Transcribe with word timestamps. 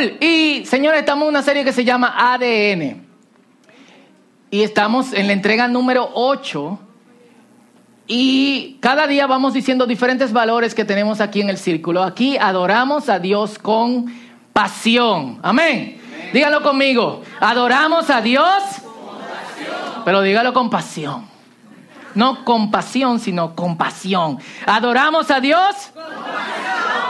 Y 0.00 0.64
señores, 0.66 1.00
estamos 1.00 1.24
en 1.24 1.28
una 1.28 1.42
serie 1.42 1.64
que 1.64 1.72
se 1.72 1.84
llama 1.84 2.14
ADN. 2.16 3.06
Y 4.50 4.62
estamos 4.62 5.12
en 5.12 5.26
la 5.26 5.32
entrega 5.32 5.68
número 5.68 6.10
8. 6.14 6.78
Y 8.06 8.78
cada 8.80 9.06
día 9.06 9.26
vamos 9.26 9.54
diciendo 9.54 9.86
diferentes 9.86 10.32
valores 10.32 10.74
que 10.74 10.84
tenemos 10.84 11.20
aquí 11.20 11.40
en 11.40 11.50
el 11.50 11.58
círculo. 11.58 12.02
Aquí 12.02 12.36
adoramos 12.36 13.08
a 13.08 13.18
Dios 13.18 13.58
con 13.58 14.12
pasión. 14.52 15.38
Amén. 15.42 16.00
Dígalo 16.32 16.62
conmigo. 16.62 17.22
Adoramos 17.40 18.10
a 18.10 18.20
Dios. 18.20 18.62
Pero 20.04 20.20
dígalo 20.22 20.52
con 20.52 20.68
pasión. 20.68 21.26
No 22.14 22.44
con 22.44 22.70
pasión, 22.70 23.20
sino 23.20 23.54
con 23.54 23.78
pasión. 23.78 24.38
Adoramos 24.66 25.30
a 25.30 25.40
Dios. 25.40 25.92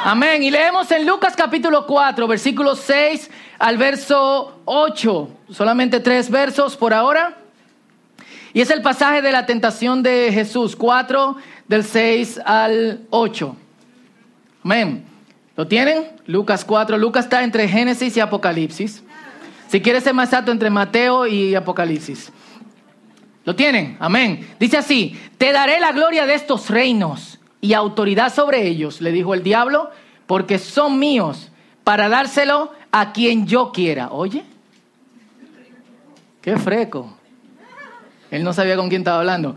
Amén. 0.05 0.43
Y 0.43 0.51
leemos 0.51 0.91
en 0.91 1.07
Lucas 1.07 1.35
capítulo 1.37 1.87
4, 1.87 2.27
versículo 2.27 2.75
6 2.75 3.31
al 3.61 3.79
verso 3.79 4.61
8. 4.65 5.29
Solamente 5.51 6.01
tres 6.01 6.29
versos 6.29 6.77
por 6.77 6.93
ahora. 6.93 7.37
Y 8.53 8.61
es 8.61 8.71
el 8.71 8.83
pasaje 8.83 9.23
de 9.23 9.31
la 9.31 9.47
tentación 9.47 10.03
de 10.03 10.33
Jesús, 10.33 10.75
4 10.75 11.37
del 11.69 11.85
6 11.85 12.41
al 12.45 13.03
8. 13.11 13.57
Amén. 14.65 15.05
¿Lo 15.57 15.69
tienen? 15.69 16.11
Lucas 16.27 16.65
4. 16.65 16.99
Lucas 16.99 17.27
está 17.27 17.45
entre 17.45 17.69
Génesis 17.69 18.17
y 18.17 18.21
Apocalipsis. 18.21 19.05
Si 19.69 19.81
quieres 19.81 20.03
ser 20.03 20.15
más 20.15 20.31
exacto, 20.31 20.51
entre 20.51 20.69
Mateo 20.69 21.29
y 21.29 21.55
Apocalipsis. 21.55 22.33
¿Lo 23.45 23.55
tienen? 23.55 23.97
Amén. 24.01 24.53
Dice 24.59 24.79
así, 24.79 25.17
te 25.39 25.53
daré 25.53 25.79
la 25.79 25.93
gloria 25.93 26.27
de 26.27 26.35
estos 26.35 26.71
reinos 26.71 27.39
y 27.63 27.75
autoridad 27.75 28.35
sobre 28.35 28.67
ellos, 28.67 29.01
le 29.01 29.13
dijo 29.13 29.33
el 29.33 29.45
diablo, 29.45 29.91
porque 30.27 30.59
son 30.59 30.99
míos 30.99 31.51
para 31.85 32.09
dárselo 32.09 32.73
a 32.91 33.13
quien 33.13 33.47
yo 33.47 33.71
quiera. 33.73 34.11
Oye, 34.11 34.45
qué 36.43 36.59
freco. 36.59 37.17
Él 38.33 38.43
no 38.43 38.53
sabía 38.53 38.77
con 38.77 38.89
quién 38.89 39.03
estaba 39.03 39.21
hablando. 39.21 39.55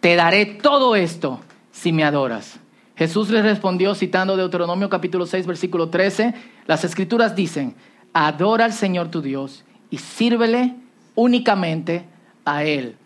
Te 0.00 0.16
daré 0.16 0.44
todo 0.44 0.96
esto 0.96 1.40
si 1.72 1.92
me 1.92 2.04
adoras. 2.04 2.60
Jesús 2.94 3.30
le 3.30 3.40
respondió 3.40 3.94
citando 3.94 4.36
Deuteronomio 4.36 4.90
capítulo 4.90 5.26
6 5.26 5.46
versículo 5.46 5.88
13, 5.88 6.34
las 6.66 6.84
escrituras 6.84 7.34
dicen, 7.34 7.74
adora 8.12 8.66
al 8.66 8.74
Señor 8.74 9.10
tu 9.10 9.22
Dios 9.22 9.64
y 9.90 9.96
sírvele 9.96 10.76
únicamente 11.14 12.04
a 12.44 12.64
Él. 12.64 12.96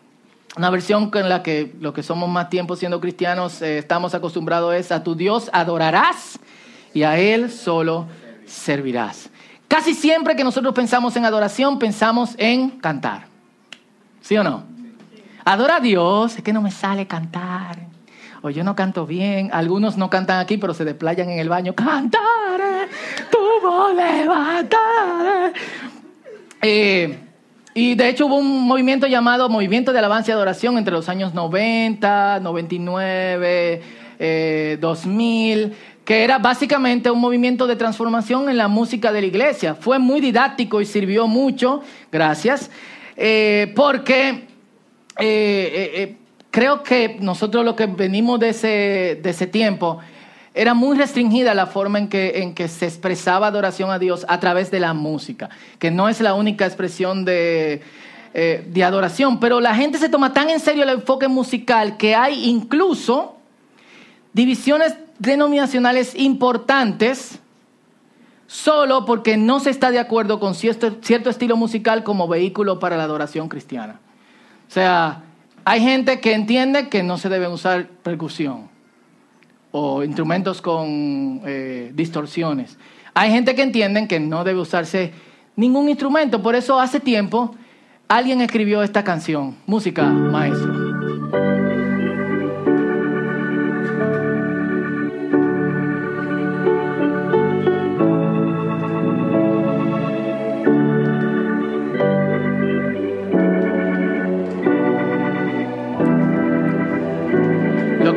Una 0.59 0.71
versión 0.71 1.09
con 1.13 1.29
la 1.29 1.45
que 1.45 1.73
los 1.81 1.95
que 1.95 2.03
somos 2.03 2.29
más 2.29 2.51
tiempo 2.51 2.75
siendo 2.75 3.01
cristianos 3.01 3.63
eh, 3.63 3.79
estamos 3.79 4.17
acostumbrados 4.17 4.75
es 4.75 4.91
a 4.91 5.05
tu 5.05 5.15
Dios 5.15 5.49
adorarás 5.53 6.41
y 6.93 7.05
a 7.05 7.17
Él 7.17 7.49
solo 7.49 8.09
servirás. 8.45 9.31
Casi 9.69 9.95
siempre 9.95 10.35
que 10.35 10.43
nosotros 10.43 10.75
pensamos 10.75 11.15
en 11.15 11.25
adoración 11.25 11.79
pensamos 11.79 12.35
en 12.39 12.71
cantar. 12.71 13.27
¿Sí 14.21 14.37
o 14.37 14.43
no? 14.43 14.65
Adora 15.45 15.77
a 15.77 15.81
Dios, 15.81 16.35
es 16.37 16.43
que 16.43 16.53
no 16.53 16.61
me 16.61 16.73
sale 16.73 17.07
cantar. 17.07 17.79
O 18.43 18.51
yo 18.51 18.65
no 18.65 18.75
canto 18.75 19.07
bien. 19.07 19.51
Algunos 19.53 19.97
no 19.97 20.11
cantan 20.11 20.41
aquí, 20.41 20.57
pero 20.59 20.75
se 20.75 20.85
desplayan 20.85 21.31
en 21.31 21.39
el 21.39 21.49
baño. 21.49 21.73
Cantaré, 21.73 22.89
tu 23.31 23.39
voz 23.65 23.95
levantaré. 23.95 25.53
Eh, 26.61 27.28
y 27.79 27.95
de 27.95 28.09
hecho 28.09 28.27
hubo 28.27 28.35
un 28.35 28.67
movimiento 28.67 29.07
llamado 29.07 29.49
Movimiento 29.49 29.93
de 29.93 30.01
Alabanza 30.01 30.33
y 30.33 30.35
Adoración 30.35 30.79
entre 30.79 30.93
los 30.93 31.09
años 31.09 31.33
90, 31.33 32.41
99, 32.41 33.83
2000, 34.81 35.73
que 36.05 36.25
era 36.25 36.39
básicamente 36.39 37.09
un 37.09 37.21
movimiento 37.21 37.69
de 37.69 37.77
transformación 37.77 38.49
en 38.49 38.57
la 38.57 38.67
música 38.67 39.13
de 39.13 39.21
la 39.21 39.29
iglesia. 39.29 39.77
Fue 39.77 40.01
muy 40.01 40.21
didáctico 40.21 40.81
y 40.81 40.87
sirvió 40.87 41.29
mucho, 41.29 41.83
gracias, 42.11 42.69
eh, 43.17 43.73
porque 43.77 44.49
eh, 45.17 45.93
eh, 45.95 46.17
creo 46.51 46.83
que 46.83 47.17
nosotros 47.21 47.65
lo 47.65 47.77
que 47.77 47.87
venimos 47.87 48.41
de 48.41 48.49
ese, 48.49 49.21
de 49.23 49.31
ese 49.31 49.47
tiempo 49.47 50.01
era 50.55 50.75
muy 50.75 50.97
restringida 50.97 51.55
la 51.55 51.67
forma 51.67 51.99
en 51.99 52.09
que, 52.09 52.43
en 52.43 52.55
que 52.55 52.69
se 52.69 52.87
expresaba 52.87 53.47
adoración 53.47 53.91
a 53.91 53.99
Dios 53.99 54.25
a 54.29 54.41
través 54.41 54.71
de 54.71 54.81
la 54.81 54.95
música, 54.95 55.51
que 55.79 55.91
no 55.91 56.09
es 56.09 56.21
la 56.21 56.35
única 56.35 56.67
expresión 56.67 57.25
de, 57.25 57.83
eh, 58.35 58.67
de 58.69 58.85
adoración, 58.85 59.41
pero 59.41 59.61
la 59.61 59.75
gente 59.75 59.99
se 59.99 60.09
toma 60.09 60.33
tan 60.33 60.51
en 60.51 60.61
serio 60.61 60.83
el 60.83 60.91
enfoque 60.91 61.29
musical 61.29 61.97
que 61.97 62.15
hay 62.15 62.49
incluso 62.49 63.37
divisiones 64.33 64.97
denominacionales 65.19 66.15
importantes 66.15 67.39
solo 68.47 69.05
porque 69.05 69.37
no 69.37 69.61
se 69.61 69.71
está 69.71 69.91
de 69.91 69.99
acuerdo 69.99 70.41
con 70.41 70.55
cierto, 70.55 70.97
cierto 71.03 71.31
estilo 71.31 71.57
musical 71.57 72.03
como 72.03 72.29
vehículo 72.29 72.79
para 72.79 72.97
la 72.97 73.05
adoración 73.05 73.49
cristiana. 73.49 74.01
O 74.69 74.73
sea, 74.73 75.23
hay 75.65 75.83
gente 75.83 76.21
que 76.21 76.33
entiende 76.33 76.89
que 76.89 77.03
no 77.03 77.19
se 77.19 77.29
debe 77.29 77.49
usar 77.49 77.89
percusión 78.03 78.69
o 79.71 80.03
instrumentos 80.03 80.63
con 80.63 81.43
eh, 81.45 81.93
distorsiones. 81.95 82.79
Hay 83.15 83.31
gente 83.31 83.55
que 83.55 83.63
entiende 83.63 84.07
que 84.07 84.21
no 84.21 84.45
debe 84.45 84.61
usarse 84.61 85.13
ningún 85.57 85.89
instrumento, 85.89 86.43
por 86.43 86.55
eso 86.55 86.79
hace 86.79 87.01
tiempo 87.01 87.55
alguien 88.07 88.41
escribió 88.41 88.83
esta 88.83 89.05
canción, 89.05 89.57
música 89.67 90.05
maestro. 90.05 90.88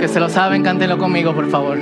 Que 0.01 0.07
se 0.07 0.19
lo 0.19 0.29
saben, 0.29 0.63
cántenlo 0.63 0.97
conmigo, 0.97 1.31
por 1.31 1.47
favor. 1.51 1.77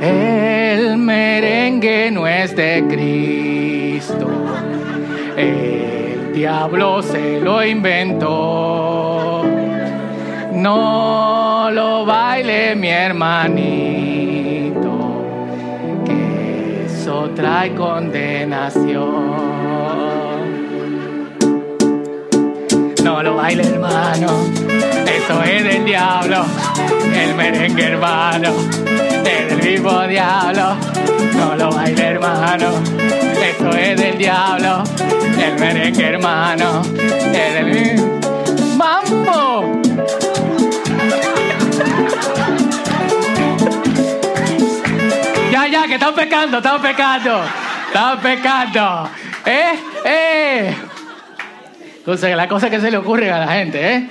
El 0.00 0.96
merengue 0.96 2.12
no 2.12 2.28
es 2.28 2.54
de 2.54 2.84
Cristo, 2.88 4.28
el 5.36 6.32
diablo 6.32 7.02
se 7.02 7.40
lo 7.40 7.64
inventó. 7.64 9.42
No 10.52 11.68
lo 11.72 12.06
baile 12.06 12.76
mi 12.76 12.90
hermanito, 12.90 14.80
que 16.06 16.84
eso 16.86 17.28
trae 17.34 17.74
condenación. 17.74 19.34
No 23.02 23.20
lo 23.20 23.34
baile 23.34 23.64
hermano 23.64 24.63
eso 25.06 25.42
es 25.42 25.64
del 25.64 25.84
diablo, 25.84 26.44
el 27.14 27.34
merengue 27.34 27.84
hermano, 27.84 28.52
del 29.22 29.62
mismo 29.62 30.06
diablo, 30.06 30.76
no 31.34 31.54
lo 31.56 31.70
baile 31.70 32.02
hermano, 32.02 32.82
eso 33.40 33.70
es 33.70 33.96
del 34.00 34.18
diablo, 34.18 34.84
el 35.38 35.58
merengue 35.58 36.04
hermano, 36.04 36.82
es 37.32 37.54
del 37.54 37.66
mismo. 37.66 38.20
¡Mambo! 38.76 39.80
Ya, 45.50 45.68
ya, 45.68 45.86
que 45.86 45.94
están 45.94 46.14
pecando, 46.14 46.58
están 46.58 46.82
pecando, 46.82 47.40
están 47.86 48.18
pecando. 48.18 49.08
¿Eh? 49.46 49.78
¿Eh? 50.04 50.74
Entonces, 51.98 52.36
la 52.36 52.48
cosa 52.48 52.68
que 52.68 52.80
se 52.80 52.90
le 52.90 52.96
ocurre 52.96 53.30
a 53.30 53.38
la 53.38 53.48
gente, 53.48 53.94
¿eh? 53.94 54.08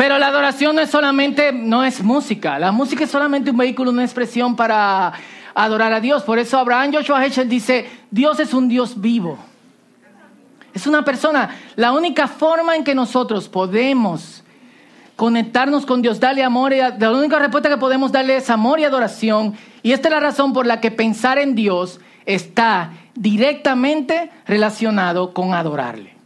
Pero 0.00 0.18
la 0.18 0.28
adoración 0.28 0.76
no 0.76 0.80
es 0.80 0.88
solamente, 0.88 1.52
no 1.52 1.84
es 1.84 2.02
música. 2.02 2.58
La 2.58 2.72
música 2.72 3.04
es 3.04 3.10
solamente 3.10 3.50
un 3.50 3.58
vehículo, 3.58 3.90
una 3.90 4.02
expresión 4.02 4.56
para 4.56 5.12
adorar 5.54 5.92
a 5.92 6.00
Dios. 6.00 6.22
Por 6.22 6.38
eso 6.38 6.56
Abraham 6.56 6.94
Joshua 6.94 7.22
Heschel 7.22 7.50
dice, 7.50 7.86
Dios 8.10 8.40
es 8.40 8.54
un 8.54 8.66
Dios 8.66 8.98
vivo. 8.98 9.36
Es 10.72 10.86
una 10.86 11.04
persona. 11.04 11.54
La 11.76 11.92
única 11.92 12.28
forma 12.28 12.76
en 12.76 12.82
que 12.82 12.94
nosotros 12.94 13.50
podemos 13.50 14.42
conectarnos 15.16 15.84
con 15.84 16.00
Dios, 16.00 16.18
darle 16.18 16.44
amor, 16.44 16.72
y, 16.72 16.78
la 16.78 17.10
única 17.12 17.38
respuesta 17.38 17.68
que 17.68 17.76
podemos 17.76 18.10
darle 18.10 18.36
es 18.36 18.48
amor 18.48 18.80
y 18.80 18.84
adoración. 18.84 19.54
Y 19.82 19.92
esta 19.92 20.08
es 20.08 20.14
la 20.14 20.20
razón 20.20 20.54
por 20.54 20.64
la 20.64 20.80
que 20.80 20.90
pensar 20.90 21.36
en 21.36 21.54
Dios 21.54 22.00
está 22.24 22.92
directamente 23.14 24.30
relacionado 24.46 25.34
con 25.34 25.52
adorarle. 25.52 26.19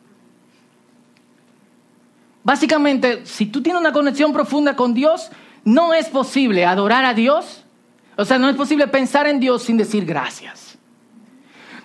Básicamente, 2.45 3.25
si 3.25 3.47
tú 3.47 3.63
tienes 3.63 3.81
una 3.81 3.93
conexión 3.93 4.33
profunda 4.33 4.77
con 4.77 4.93
Dios, 4.93 5.31
no 5.65 5.95
es 5.95 6.09
posible 6.09 6.67
adorar 6.67 7.07
a 7.07 7.15
Dios. 7.15 7.65
O 8.17 8.25
sea, 8.25 8.39
no 8.39 8.49
es 8.51 8.55
posible 8.55 8.87
pensar 8.87 9.27
en 9.27 9.41
Dios 9.41 9.63
sin 9.63 9.79
decir 9.79 10.05
gracias. 10.05 10.77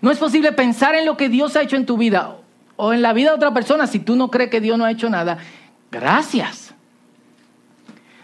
No 0.01 0.11
es 0.11 0.17
posible 0.17 0.51
pensar 0.51 0.95
en 0.95 1.05
lo 1.05 1.17
que 1.17 1.29
Dios 1.29 1.55
ha 1.55 1.61
hecho 1.61 1.77
en 1.77 1.85
tu 1.85 1.97
vida 1.97 2.37
o 2.75 2.93
en 2.93 3.01
la 3.01 3.13
vida 3.13 3.29
de 3.29 3.35
otra 3.35 3.53
persona 3.53 3.87
si 3.87 3.99
tú 3.99 4.15
no 4.15 4.29
crees 4.29 4.49
que 4.49 4.61
Dios 4.61 4.77
no 4.77 4.85
ha 4.85 4.91
hecho 4.91 5.09
nada. 5.09 5.37
Gracias. 5.91 6.73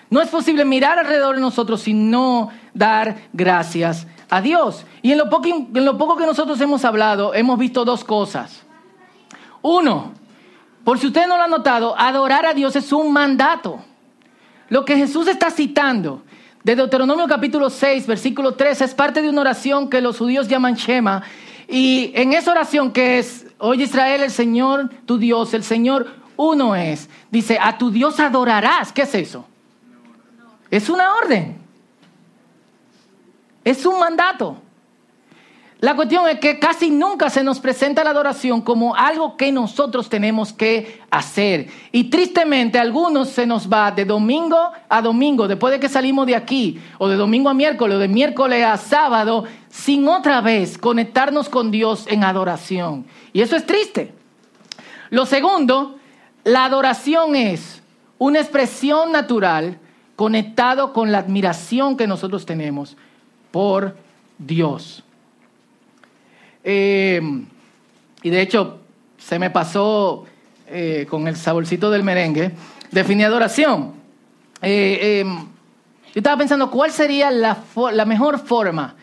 No 0.10 0.22
es 0.22 0.30
posible 0.30 0.66
mirar 0.66 1.00
alrededor 1.00 1.36
de 1.36 1.42
nosotros 1.42 1.82
sin 1.82 2.12
no 2.12 2.52
dar 2.74 3.16
gracias 3.34 4.08
a 4.30 4.42
Dios. 4.42 4.86
Y 5.02 5.12
en 5.12 5.18
lo, 5.18 5.30
poco, 5.30 5.48
en 5.48 5.86
lo 5.86 5.98
poco 5.98 6.18
que 6.18 6.26
nosotros 6.26 6.60
hemos 6.62 6.86
hablado, 6.86 7.34
hemos 7.34 7.58
visto 7.58 7.86
dos 7.86 8.04
cosas. 8.04 8.64
Uno, 9.62 10.14
por 10.86 11.00
si 11.00 11.08
usted 11.08 11.28
no 11.28 11.36
lo 11.36 11.44
ha 11.44 11.48
notado, 11.48 11.98
adorar 11.98 12.46
a 12.46 12.54
Dios 12.54 12.76
es 12.76 12.94
un 12.94 13.12
mandato. 13.12 13.84
Lo 14.70 14.86
que 14.86 14.96
Jesús 14.96 15.28
está 15.28 15.50
citando 15.50 16.22
de 16.64 16.76
Deuteronomio 16.76 17.28
capítulo 17.28 17.72
6, 17.72 18.06
versículo 18.06 18.54
3, 18.54 18.82
es 18.82 18.94
parte 18.94 19.24
de 19.24 19.30
una 19.30 19.42
oración 19.42 19.90
que 19.90 20.00
los 20.00 20.20
judíos 20.20 20.48
llaman 20.48 20.76
Shema. 20.76 21.24
Y 21.68 22.12
en 22.14 22.34
esa 22.34 22.52
oración 22.52 22.92
que 22.92 23.18
es, 23.18 23.48
oye 23.58 23.86
Israel, 23.86 24.22
el 24.22 24.32
Señor 24.32 24.92
tu 25.08 25.18
Dios, 25.18 25.56
el 25.56 25.64
Señor 25.64 26.08
uno 26.38 26.76
es, 26.76 27.10
dice, 27.32 27.58
a 27.60 27.80
tu 27.80 27.90
Dios 27.90 28.20
adorarás. 28.20 28.92
¿Qué 28.92 29.02
es 29.02 29.16
eso? 29.16 29.48
Es 30.70 30.88
una 30.88 31.16
orden. 31.16 31.58
Es 33.64 33.88
un 33.88 34.00
mandato. 34.00 34.62
La 35.82 35.96
cuestión 35.96 36.28
es 36.30 36.40
que 36.40 36.58
casi 36.58 36.90
nunca 36.90 37.30
se 37.30 37.44
nos 37.44 37.60
presenta 37.60 38.04
la 38.04 38.12
adoración 38.12 38.62
como 38.62 38.96
algo 38.96 39.36
que 39.36 39.52
nosotros 39.52 40.08
tenemos 40.08 40.54
que 40.54 41.02
hacer. 41.12 41.68
Y 41.92 42.06
tristemente 42.06 42.80
algunos 42.80 43.30
se 43.30 43.46
nos 43.46 43.72
va 43.72 43.92
de 43.92 44.06
domingo 44.06 44.58
a 44.88 45.02
domingo, 45.02 45.48
después 45.48 45.74
de 45.74 45.80
que 45.80 45.90
salimos 45.90 46.26
de 46.28 46.36
aquí, 46.36 46.82
o 46.98 47.10
de 47.10 47.18
domingo 47.18 47.50
a 47.50 47.54
miércoles, 47.54 47.98
o 47.98 48.00
de 48.00 48.08
miércoles 48.08 48.64
a 48.64 48.78
sábado, 48.78 49.44
sin 49.70 50.08
otra 50.08 50.42
vez 50.42 50.78
conectarnos 50.78 51.50
con 51.50 51.72
Dios 51.72 52.06
en 52.08 52.24
adoración. 52.24 53.06
Y 53.34 53.42
eso 53.42 53.58
es 53.58 53.66
triste. 53.66 54.14
Lo 55.10 55.26
segundo, 55.26 55.98
la 56.46 56.66
adoración 56.66 57.36
es 57.36 57.82
una 58.18 58.40
expresión 58.40 59.12
natural 59.12 59.78
conectado 60.16 60.94
con 60.94 61.12
la 61.12 61.20
admiración 61.20 61.98
que 61.98 62.08
nosotros 62.08 62.46
tenemos 62.46 62.96
por 63.52 63.98
Dios. 64.38 65.05
Eh, 66.68 67.22
y 68.24 68.30
de 68.32 68.42
hecho, 68.42 68.80
se 69.20 69.38
me 69.38 69.52
pasó 69.52 70.26
eh, 70.68 71.06
con 71.08 71.28
el 71.28 71.36
saborcito 71.36 71.92
del 71.92 72.04
merengue, 72.04 72.52
definir 72.90 73.28
adoración. 73.28 73.94
Eh, 74.64 75.24
yo 75.26 76.20
estaba 76.20 76.38
pensando 76.38 76.72
cuál 76.72 76.92
sería 76.92 77.30
la, 77.30 77.56
mejor 78.08 78.40
forma 78.40 78.96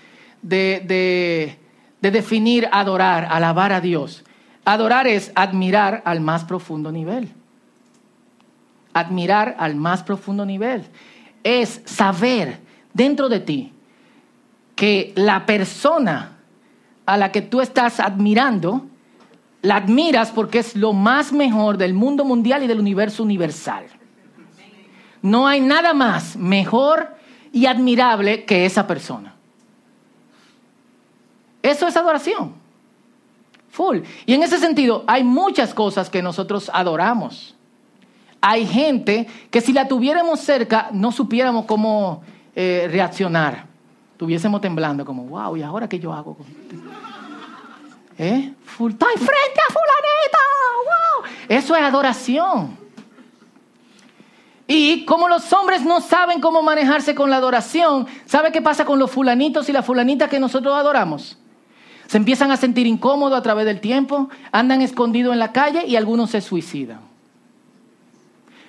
de 0.43 1.57
definir 2.01 2.69
adorar, 2.73 3.29
alabar 3.31 3.73
a 3.73 3.81
Dios. 3.81 4.25
Adorar 4.65 5.07
es 5.07 5.31
admirar 5.37 6.03
al 6.05 6.21
más 6.21 6.45
profundo 6.45 6.91
nivel. 6.91 7.29
Admirar 8.93 9.55
al 9.59 9.77
más 9.77 10.03
profundo 10.03 10.45
nivel. 10.45 10.85
Es 11.45 11.81
saber 11.85 12.59
dentro 12.93 13.29
de 13.29 13.39
ti 13.39 13.73
que 14.75 15.13
la 15.15 15.47
persona 15.47 16.32
a 17.07 17.17
la 17.17 17.33
que 17.33 17.43
tú 17.43 17.61
estás 17.61 18.01
admirando, 18.01 18.87
la 19.63 19.77
admiras 19.77 20.31
porque 20.31 20.59
es 20.59 20.77
lo 20.77 20.93
más 20.93 21.33
mejor 21.33 21.79
del 21.79 21.95
mundo 21.95 22.25
mundial 22.25 22.63
y 22.63 22.67
del 22.67 22.81
universo 22.81 23.23
universal. 23.23 23.87
No 25.23 25.47
hay 25.47 25.61
nada 25.61 25.95
más 25.95 26.37
mejor 26.37 27.15
y 27.53 27.67
admirable 27.67 28.45
que 28.45 28.67
esa 28.67 28.87
persona. 28.87 29.35
Eso 31.63 31.87
es 31.87 31.97
adoración. 31.97 32.55
Full. 33.71 34.01
Y 34.27 34.35
en 34.35 34.43
ese 34.43 34.59
sentido, 34.59 35.05
hay 35.07 35.23
muchas 35.23 35.73
cosas 35.73 36.11
que 36.11 36.23
nosotros 36.23 36.71
adoramos. 36.75 37.55
Hay 38.41 38.67
gente 38.67 39.29
que 39.51 39.61
si 39.61 39.73
la 39.73 39.87
tuviéramos 39.87 40.41
cerca 40.41 40.89
no 40.93 41.13
supiéramos 41.13 41.65
cómo 41.65 42.23
eh, 42.57 42.89
reaccionar. 42.91 43.67
Estuviésemos 44.13 44.61
temblando 44.61 45.05
como, 45.05 45.25
wow, 45.25 45.57
¿y 45.57 45.63
ahora 45.63 45.89
qué 45.89 45.99
yo 45.99 46.13
hago? 46.13 46.37
¿Eh? 48.19 48.53
frente 48.65 49.05
a 49.05 49.73
fulaneta. 49.73 50.39
Wow. 50.85 51.31
Eso 51.49 51.77
es 51.77 51.83
adoración. 51.83 52.83
Y 54.67 55.05
como 55.05 55.29
los 55.29 55.53
hombres 55.53 55.83
no 55.83 56.01
saben 56.01 56.41
cómo 56.41 56.63
manejarse 56.63 57.15
con 57.15 57.29
la 57.29 57.37
adoración, 57.37 58.07
¿sabe 58.27 58.53
qué 58.53 58.63
pasa 58.63 58.85
con 58.85 58.99
los 58.99 59.11
fulanitos 59.11 59.69
y 59.69 59.73
las 59.73 59.85
fulanitas 59.85 60.31
que 60.31 60.41
nosotros 60.41 60.75
adoramos? 60.75 61.37
Se 62.07 62.17
empiezan 62.17 62.51
a 62.51 62.57
sentir 62.57 62.87
incómodos 62.87 63.39
a 63.39 63.43
través 63.43 63.67
del 63.67 63.81
tiempo, 63.81 64.29
andan 64.51 64.83
escondidos 64.83 65.33
en 65.33 65.39
la 65.39 65.53
calle 65.53 65.85
y 65.87 65.97
algunos 65.97 66.31
se 66.31 66.41
suicidan. 66.41 67.01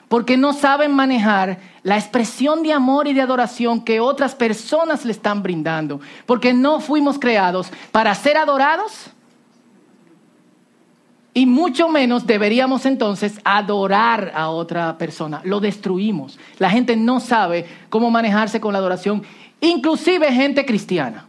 Porque 0.07 0.37
no 0.37 0.53
saben 0.53 0.91
manejar 0.91 1.59
la 1.81 1.97
expresión 1.97 2.63
de 2.63 2.73
amor 2.73 3.07
y 3.07 3.13
de 3.13 3.21
adoración 3.21 3.81
que 3.81 3.99
otras 3.99 4.35
personas 4.35 5.05
le 5.05 5.11
están 5.11 5.41
brindando. 5.41 6.01
Porque 6.25 6.53
no 6.53 6.79
fuimos 6.79 7.17
creados 7.17 7.71
para 7.91 8.13
ser 8.13 8.37
adorados, 8.37 9.09
y 11.33 11.45
mucho 11.47 11.89
menos 11.89 12.27
deberíamos 12.27 12.85
entonces 12.85 13.39
adorar 13.43 14.31
a 14.35 14.49
otra 14.49 14.97
persona. 14.97 15.41
Lo 15.43 15.59
destruimos. 15.59 16.37
La 16.59 16.69
gente 16.69 16.95
no 16.95 17.19
sabe 17.19 17.65
cómo 17.89 18.11
manejarse 18.11 18.61
con 18.61 18.73
la 18.73 18.79
adoración, 18.79 19.23
inclusive 19.59 20.31
gente 20.31 20.65
cristiana. 20.65 21.27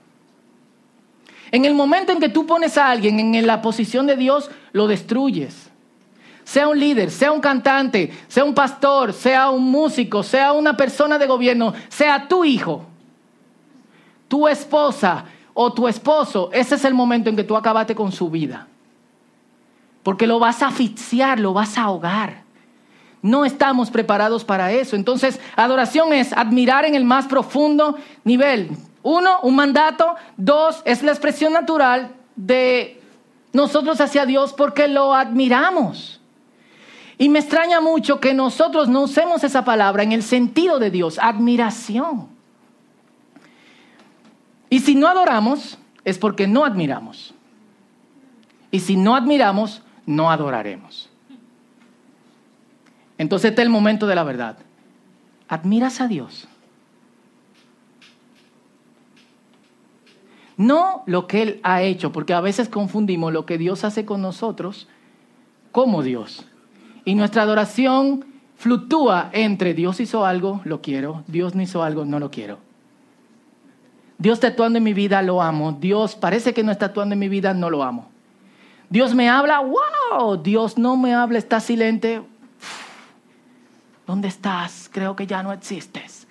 En 1.51 1.65
el 1.65 1.75
momento 1.75 2.13
en 2.13 2.21
que 2.21 2.29
tú 2.29 2.47
pones 2.47 2.77
a 2.77 2.91
alguien 2.91 3.35
en 3.35 3.47
la 3.47 3.63
posición 3.63 4.07
de 4.07 4.17
Dios, 4.17 4.51
lo 4.73 4.87
destruyes. 4.89 5.71
Sea 6.43 6.69
un 6.69 6.79
líder, 6.79 7.11
sea 7.11 7.33
un 7.33 7.41
cantante, 7.41 8.13
sea 8.29 8.45
un 8.45 8.53
pastor, 8.53 9.15
sea 9.15 9.49
un 9.49 9.65
músico, 9.71 10.23
sea 10.23 10.53
una 10.53 10.77
persona 10.77 11.17
de 11.17 11.27
gobierno, 11.27 11.73
sea 11.89 12.29
tu 12.29 12.45
hijo, 12.45 12.85
tu 14.29 14.47
esposa 14.47 15.25
o 15.55 15.73
tu 15.73 15.89
esposo, 15.89 16.51
ese 16.53 16.75
es 16.75 16.85
el 16.85 16.93
momento 16.93 17.31
en 17.31 17.37
que 17.37 17.45
tú 17.45 17.57
acabaste 17.57 17.95
con 17.95 18.13
su 18.13 18.29
vida 18.29 18.67
porque 20.05 20.29
lo 20.29 20.39
vas 20.39 20.63
a 20.63 20.69
asfixiar, 20.69 21.41
lo 21.41 21.53
vas 21.53 21.77
a 21.77 21.83
ahogar. 21.83 22.45
No 23.23 23.47
estamos 23.47 23.91
preparados 23.91 24.45
para 24.45 24.71
eso. 24.71 24.95
Entonces, 24.95 25.41
adoración 25.57 26.13
es 26.13 26.33
admirar 26.35 26.85
en 26.85 26.95
el 26.95 27.05
más 27.05 27.27
profundo 27.27 27.97
nivel. 28.23 28.69
Uno, 29.03 29.41
un 29.43 29.57
mandato. 29.57 30.15
Dos, 30.37 30.83
es 30.85 31.03
la 31.03 31.11
expresión 31.11 31.55
natural 31.55 32.15
de 32.37 33.01
nosotros 33.55 34.01
hacia 34.03 34.27
Dios 34.27 34.53
porque 34.53 34.89
lo 34.89 35.15
admiramos. 35.15 36.21
Y 37.17 37.31
me 37.31 37.39
extraña 37.39 37.81
mucho 37.81 38.21
que 38.21 38.35
nosotros 38.35 38.89
no 38.89 39.03
usemos 39.03 39.43
esa 39.43 39.65
palabra 39.65 40.03
en 40.03 40.13
el 40.13 40.23
sentido 40.23 40.79
de 40.79 40.91
Dios, 40.91 41.19
admiración. 41.19 42.29
Y 44.69 44.81
si 44.81 44.97
no 44.97 45.09
adoramos, 45.09 45.79
es 46.05 46.19
porque 46.19 46.47
no 46.47 46.65
admiramos. 46.65 47.33
Y 48.71 48.81
si 48.81 48.97
no 48.97 49.15
admiramos, 49.15 49.84
no 50.07 50.31
adoraremos. 50.31 51.11
Entonces 53.19 53.51
está 53.51 53.63
el 53.63 53.71
momento 53.71 54.07
de 54.07 54.15
la 54.15 54.25
verdad. 54.25 54.59
¿Admiras 55.49 56.01
a 56.01 56.09
Dios? 56.09 56.49
No 60.57 61.03
lo 61.07 61.27
que 61.27 61.43
Él 61.43 61.61
ha 61.63 61.83
hecho, 61.83 62.13
porque 62.13 62.33
a 62.33 62.41
veces 62.41 62.69
confundimos 62.69 63.33
lo 63.33 63.45
que 63.45 63.59
Dios 63.59 63.85
hace 63.85 64.05
con 64.05 64.23
nosotros 64.23 64.89
como 65.73 66.03
Dios. 66.03 66.47
Y 67.05 67.15
nuestra 67.15 67.43
adoración 67.43 68.25
fluctúa 68.57 69.31
entre 69.33 69.75
Dios 69.75 70.01
hizo 70.01 70.25
algo, 70.25 70.61
lo 70.65 70.81
quiero, 70.81 71.25
Dios 71.27 71.55
no 71.55 71.63
hizo 71.63 71.83
algo, 71.83 72.05
no 72.05 72.19
lo 72.19 72.31
quiero. 72.31 72.59
Dios 74.17 74.37
está 74.37 74.49
actuando 74.49 74.79
en 74.79 74.85
mi 74.85 74.95
vida, 74.95 75.21
lo 75.23 75.43
amo. 75.43 75.73
Dios 75.73 76.15
parece 76.15 76.55
que 76.55 76.63
no 76.63 76.71
está 76.71 76.87
actuando 76.87 77.15
en 77.15 77.19
mi 77.19 77.29
vida, 77.29 77.53
no 77.53 77.69
lo 77.69 77.83
amo. 77.83 78.14
Dios 78.95 79.13
me 79.13 79.29
habla, 79.29 79.59
wow, 79.59 80.37
Dios 80.37 80.79
no 80.79 80.97
me 80.97 81.13
habla, 81.13 81.39
está 81.39 81.59
silente. 81.59 82.23
¿Dónde 84.07 84.29
estás? 84.29 84.89
Creo 84.93 85.17
que 85.17 85.27
ya 85.27 85.43
no 85.43 85.53
existes. 85.53 86.29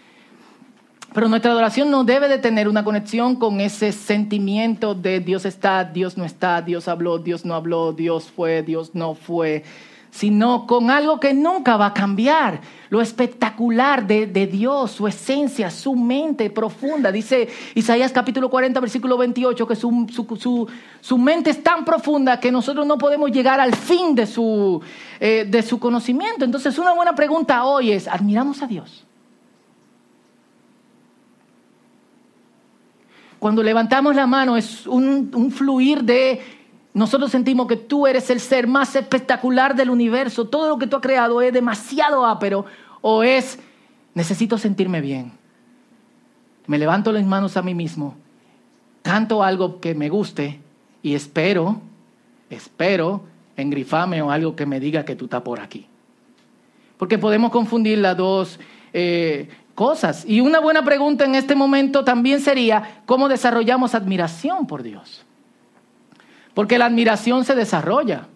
Pero 1.14 1.28
nuestra 1.28 1.52
adoración 1.52 1.92
no 1.92 2.06
debe 2.06 2.30
de 2.30 2.38
tener 2.38 2.70
una 2.70 2.86
conexión 2.86 3.36
con 3.36 3.60
ese 3.60 3.92
sentimiento 3.92 4.96
de 4.96 5.20
Dios 5.20 5.44
está, 5.44 5.84
Dios 5.84 6.18
no 6.18 6.24
está, 6.24 6.62
Dios 6.62 6.88
habló, 6.88 7.20
Dios 7.20 7.44
no 7.44 7.54
habló, 7.54 7.92
Dios 7.92 8.32
fue, 8.32 8.64
Dios 8.64 8.96
no 8.96 9.14
fue 9.14 9.66
sino 10.14 10.68
con 10.68 10.92
algo 10.92 11.20
que 11.20 11.34
nunca 11.34 11.76
va 11.76 11.88
a 11.88 11.94
cambiar. 11.94 12.62
Lo 12.90 13.02
espectacular 13.02 14.06
de, 14.06 14.28
Dios, 14.46 14.92
su 14.92 15.08
esencia, 15.08 15.72
su 15.72 15.96
mente 15.96 16.52
profunda. 16.52 17.12
Dice 17.12 17.50
Isaías 17.74 18.12
capítulo 18.12 18.48
40, 18.48 18.80
versículo 18.80 19.18
28, 19.18 19.68
que 19.68 19.76
su, 19.76 20.68
su, 21.02 21.18
mente 21.18 21.50
es 21.50 21.64
tan 21.64 21.84
profunda 21.84 22.40
que 22.40 22.52
nosotros 22.52 22.86
no 22.86 23.00
podemos 23.00 23.32
llegar 23.32 23.60
al 23.60 23.76
fin 23.76 24.14
de 24.14 24.28
su, 24.28 24.80
eh, 25.20 25.48
de 25.50 25.64
su 25.64 25.80
conocimiento. 25.80 26.46
Entonces 26.46 26.78
una 26.78 26.94
buena 26.94 27.16
pregunta 27.16 27.64
hoy 27.66 27.92
es, 27.92 28.08
¿admiramos 28.08 28.62
a 28.62 28.68
Dios? 28.68 29.08
Cuando 33.40 33.64
levantamos 33.64 34.16
la 34.16 34.28
mano 34.28 34.58
es 34.58 34.86
un, 34.86 35.32
un 35.34 35.50
fluir 35.50 36.04
de 36.04 36.63
nosotros 36.94 37.32
sentimos 37.32 37.68
que 37.68 37.76
tú 37.76 38.06
eres 38.08 38.30
el 38.30 38.40
ser 38.40 38.68
más 38.68 38.96
espectacular 38.96 39.76
del 39.76 39.90
universo. 39.90 40.46
Todo 40.46 40.70
lo 40.70 40.78
que 40.78 40.88
tú 40.88 40.98
has 40.98 41.02
creado 41.02 41.42
es 41.42 41.52
demasiado 41.52 42.26
ápero 42.26 42.66
o 43.02 43.24
es 43.24 43.60
necesito 44.14 44.58
sentirme 44.58 45.02
bien. 45.02 45.32
Me 46.68 46.78
levanto 46.78 47.12
las 47.12 47.26
manos 47.26 47.58
a 47.58 47.62
mí 47.62 47.74
mismo 47.74 48.16
canto 49.04 49.44
algo 49.44 49.80
que 49.80 49.94
me 49.94 50.10
guste 50.10 50.60
y 51.04 51.14
espero, 51.14 51.82
espero 52.50 53.26
engrifame 53.56 54.22
o 54.24 54.32
algo 54.32 54.56
que 54.56 54.66
me 54.66 54.80
diga 54.80 55.06
que 55.06 55.16
tú 55.16 55.26
estás 55.26 55.44
por 55.44 55.60
aquí. 55.60 55.86
Porque 56.98 57.20
podemos 57.20 57.52
confundir 57.52 58.00
las 58.00 58.18
dos 58.18 58.60
eh, 58.94 59.50
cosas. 59.76 60.24
Y 60.26 60.40
una 60.40 60.60
buena 60.60 60.84
pregunta 60.84 61.26
en 61.26 61.36
este 61.36 61.54
momento 61.54 62.04
también 62.04 62.40
sería, 62.40 63.02
¿cómo 63.06 63.28
desarrollamos 63.28 63.94
admiración 63.94 64.66
por 64.66 64.82
Dios? 64.82 65.26
Porque 66.54 66.78
la 66.78 66.86
admiración 66.86 67.46
se 67.46 67.56
desarrolla. 67.56 68.28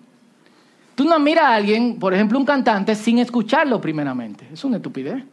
Tú 0.96 1.06
no 1.06 1.20
miras 1.20 1.46
a 1.46 1.54
alguien, 1.56 2.00
por 2.00 2.14
ejemplo, 2.14 2.40
un 2.40 2.46
cantante, 2.46 2.96
sin 2.96 3.20
escucharlo 3.20 3.80
primeramente. 3.80 4.48
Es 4.52 4.64
una 4.64 4.78
estupidez. 4.78 5.24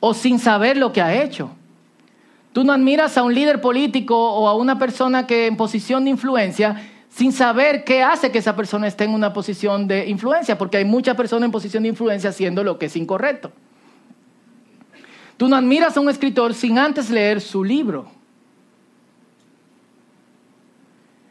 O 0.00 0.14
sin 0.14 0.38
saber 0.38 0.76
lo 0.76 0.92
que 0.92 1.00
ha 1.00 1.22
hecho. 1.22 1.50
Tú 2.52 2.64
no 2.64 2.72
admiras 2.72 3.16
a 3.16 3.22
un 3.22 3.32
líder 3.32 3.60
político 3.60 4.16
o 4.16 4.48
a 4.48 4.54
una 4.56 4.78
persona 4.78 5.26
que 5.26 5.46
en 5.46 5.56
posición 5.56 6.04
de 6.04 6.10
influencia 6.10 6.76
sin 7.10 7.32
saber 7.32 7.84
qué 7.84 8.02
hace 8.02 8.30
que 8.30 8.38
esa 8.38 8.56
persona 8.56 8.86
esté 8.86 9.04
en 9.04 9.14
una 9.14 9.32
posición 9.32 9.88
de 9.88 10.08
influencia, 10.08 10.56
porque 10.56 10.78
hay 10.78 10.84
muchas 10.84 11.16
personas 11.16 11.46
en 11.46 11.52
posición 11.52 11.82
de 11.82 11.88
influencia 11.90 12.30
haciendo 12.30 12.64
lo 12.64 12.78
que 12.78 12.86
es 12.86 12.96
incorrecto. 12.96 13.52
Tú 15.36 15.48
no 15.48 15.56
admiras 15.56 15.96
a 15.96 16.00
un 16.00 16.08
escritor 16.08 16.54
sin 16.54 16.78
antes 16.78 17.10
leer 17.10 17.40
su 17.40 17.64
libro. 17.64 18.10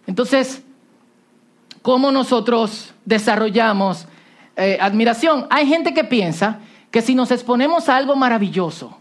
Entonces, 0.09 0.63
¿cómo 1.83 2.11
nosotros 2.11 2.95
desarrollamos 3.05 4.07
eh, 4.55 4.79
admiración? 4.81 5.45
Hay 5.51 5.67
gente 5.67 5.93
que 5.93 6.03
piensa 6.03 6.61
que 6.89 7.03
si 7.03 7.13
nos 7.13 7.29
exponemos 7.29 7.89
a 7.89 7.95
algo 7.95 8.15
maravilloso, 8.15 8.97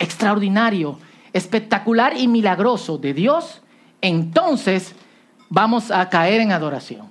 extraordinario, 0.00 0.98
espectacular 1.32 2.16
y 2.16 2.26
milagroso 2.26 2.98
de 2.98 3.14
Dios, 3.14 3.62
entonces 4.00 4.96
vamos 5.48 5.92
a 5.92 6.08
caer 6.08 6.40
en 6.40 6.50
adoración. 6.50 7.08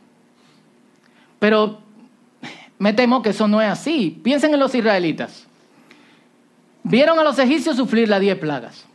Pero 1.40 1.80
me 2.80 2.92
temo 2.92 3.22
que 3.22 3.30
eso 3.30 3.48
no 3.48 3.62
es 3.62 3.70
así. 3.70 4.20
Piensen 4.22 4.54
en 4.54 4.60
los 4.60 4.76
israelitas. 4.76 5.48
Vieron 6.84 7.18
a 7.18 7.24
los 7.24 7.40
egipcios 7.40 7.78
sufrir 7.78 8.10
las 8.10 8.20
diez 8.20 8.38
plagas. 8.38 8.91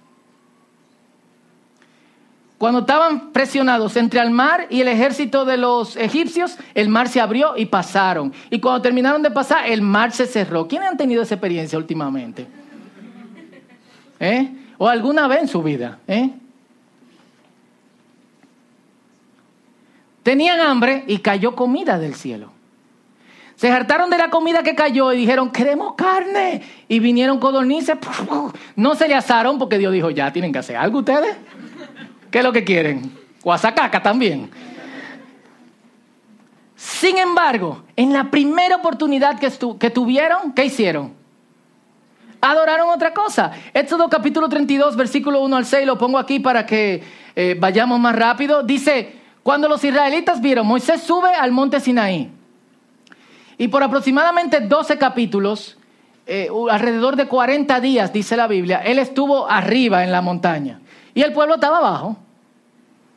Cuando 2.58 2.80
estaban 2.80 3.32
presionados 3.32 3.96
entre 3.96 4.20
el 4.20 4.30
mar 4.30 4.66
y 4.70 4.80
el 4.80 4.88
ejército 4.88 5.44
de 5.44 5.58
los 5.58 5.96
egipcios, 5.96 6.56
el 6.74 6.88
mar 6.88 7.08
se 7.08 7.20
abrió 7.20 7.54
y 7.56 7.66
pasaron. 7.66 8.32
Y 8.48 8.60
cuando 8.60 8.80
terminaron 8.80 9.22
de 9.22 9.30
pasar, 9.30 9.66
el 9.66 9.82
mar 9.82 10.12
se 10.12 10.26
cerró. 10.26 10.66
¿Quiénes 10.66 10.88
han 10.88 10.96
tenido 10.96 11.22
esa 11.22 11.34
experiencia 11.34 11.76
últimamente? 11.76 12.46
¿Eh? 14.18 14.48
¿O 14.78 14.88
alguna 14.88 15.28
vez 15.28 15.42
en 15.42 15.48
su 15.48 15.62
vida? 15.62 15.98
¿Eh? 16.08 16.30
Tenían 20.22 20.58
hambre 20.60 21.04
y 21.06 21.18
cayó 21.18 21.54
comida 21.54 21.98
del 21.98 22.14
cielo. 22.14 22.52
Se 23.56 23.70
hartaron 23.70 24.10
de 24.10 24.18
la 24.18 24.28
comida 24.28 24.62
que 24.62 24.74
cayó 24.74 25.12
y 25.12 25.18
dijeron, 25.18 25.50
queremos 25.50 25.94
carne. 25.94 26.62
Y 26.88 27.00
vinieron 27.00 27.38
codornices. 27.38 27.96
No 28.76 28.94
se 28.94 29.08
le 29.08 29.14
asaron 29.14 29.58
porque 29.58 29.78
Dios 29.78 29.92
dijo, 29.92 30.10
ya 30.10 30.32
tienen 30.32 30.52
que 30.52 30.58
hacer 30.58 30.76
algo 30.76 30.98
ustedes. 30.98 31.34
¿Qué 32.30 32.38
es 32.38 32.44
lo 32.44 32.52
que 32.52 32.64
quieren? 32.64 33.12
Guasacaca 33.42 34.02
también. 34.02 34.50
Sin 36.74 37.16
embargo, 37.18 37.82
en 37.96 38.12
la 38.12 38.30
primera 38.30 38.76
oportunidad 38.76 39.38
que, 39.38 39.50
que 39.78 39.90
tuvieron, 39.90 40.52
¿qué 40.52 40.66
hicieron? 40.66 41.14
Adoraron 42.40 42.90
otra 42.90 43.14
cosa. 43.14 43.52
Éxodo 43.72 44.08
capítulo 44.08 44.48
32, 44.48 44.94
versículo 44.96 45.42
1 45.42 45.56
al 45.56 45.64
6, 45.64 45.86
lo 45.86 45.98
pongo 45.98 46.18
aquí 46.18 46.38
para 46.38 46.66
que 46.66 47.02
eh, 47.34 47.56
vayamos 47.58 47.98
más 47.98 48.14
rápido. 48.14 48.62
Dice, 48.62 49.14
cuando 49.42 49.68
los 49.68 49.82
israelitas 49.82 50.40
vieron, 50.40 50.66
Moisés 50.66 51.02
sube 51.02 51.30
al 51.30 51.50
monte 51.50 51.80
Sinaí. 51.80 52.30
Y 53.58 53.68
por 53.68 53.82
aproximadamente 53.82 54.60
12 54.60 54.98
capítulos, 54.98 55.78
eh, 56.26 56.48
alrededor 56.70 57.16
de 57.16 57.26
40 57.26 57.80
días, 57.80 58.12
dice 58.12 58.36
la 58.36 58.46
Biblia, 58.46 58.82
él 58.84 58.98
estuvo 58.98 59.48
arriba 59.48 60.04
en 60.04 60.12
la 60.12 60.20
montaña. 60.20 60.80
Y 61.16 61.22
el 61.22 61.32
pueblo 61.32 61.54
estaba 61.54 61.78
abajo, 61.78 62.14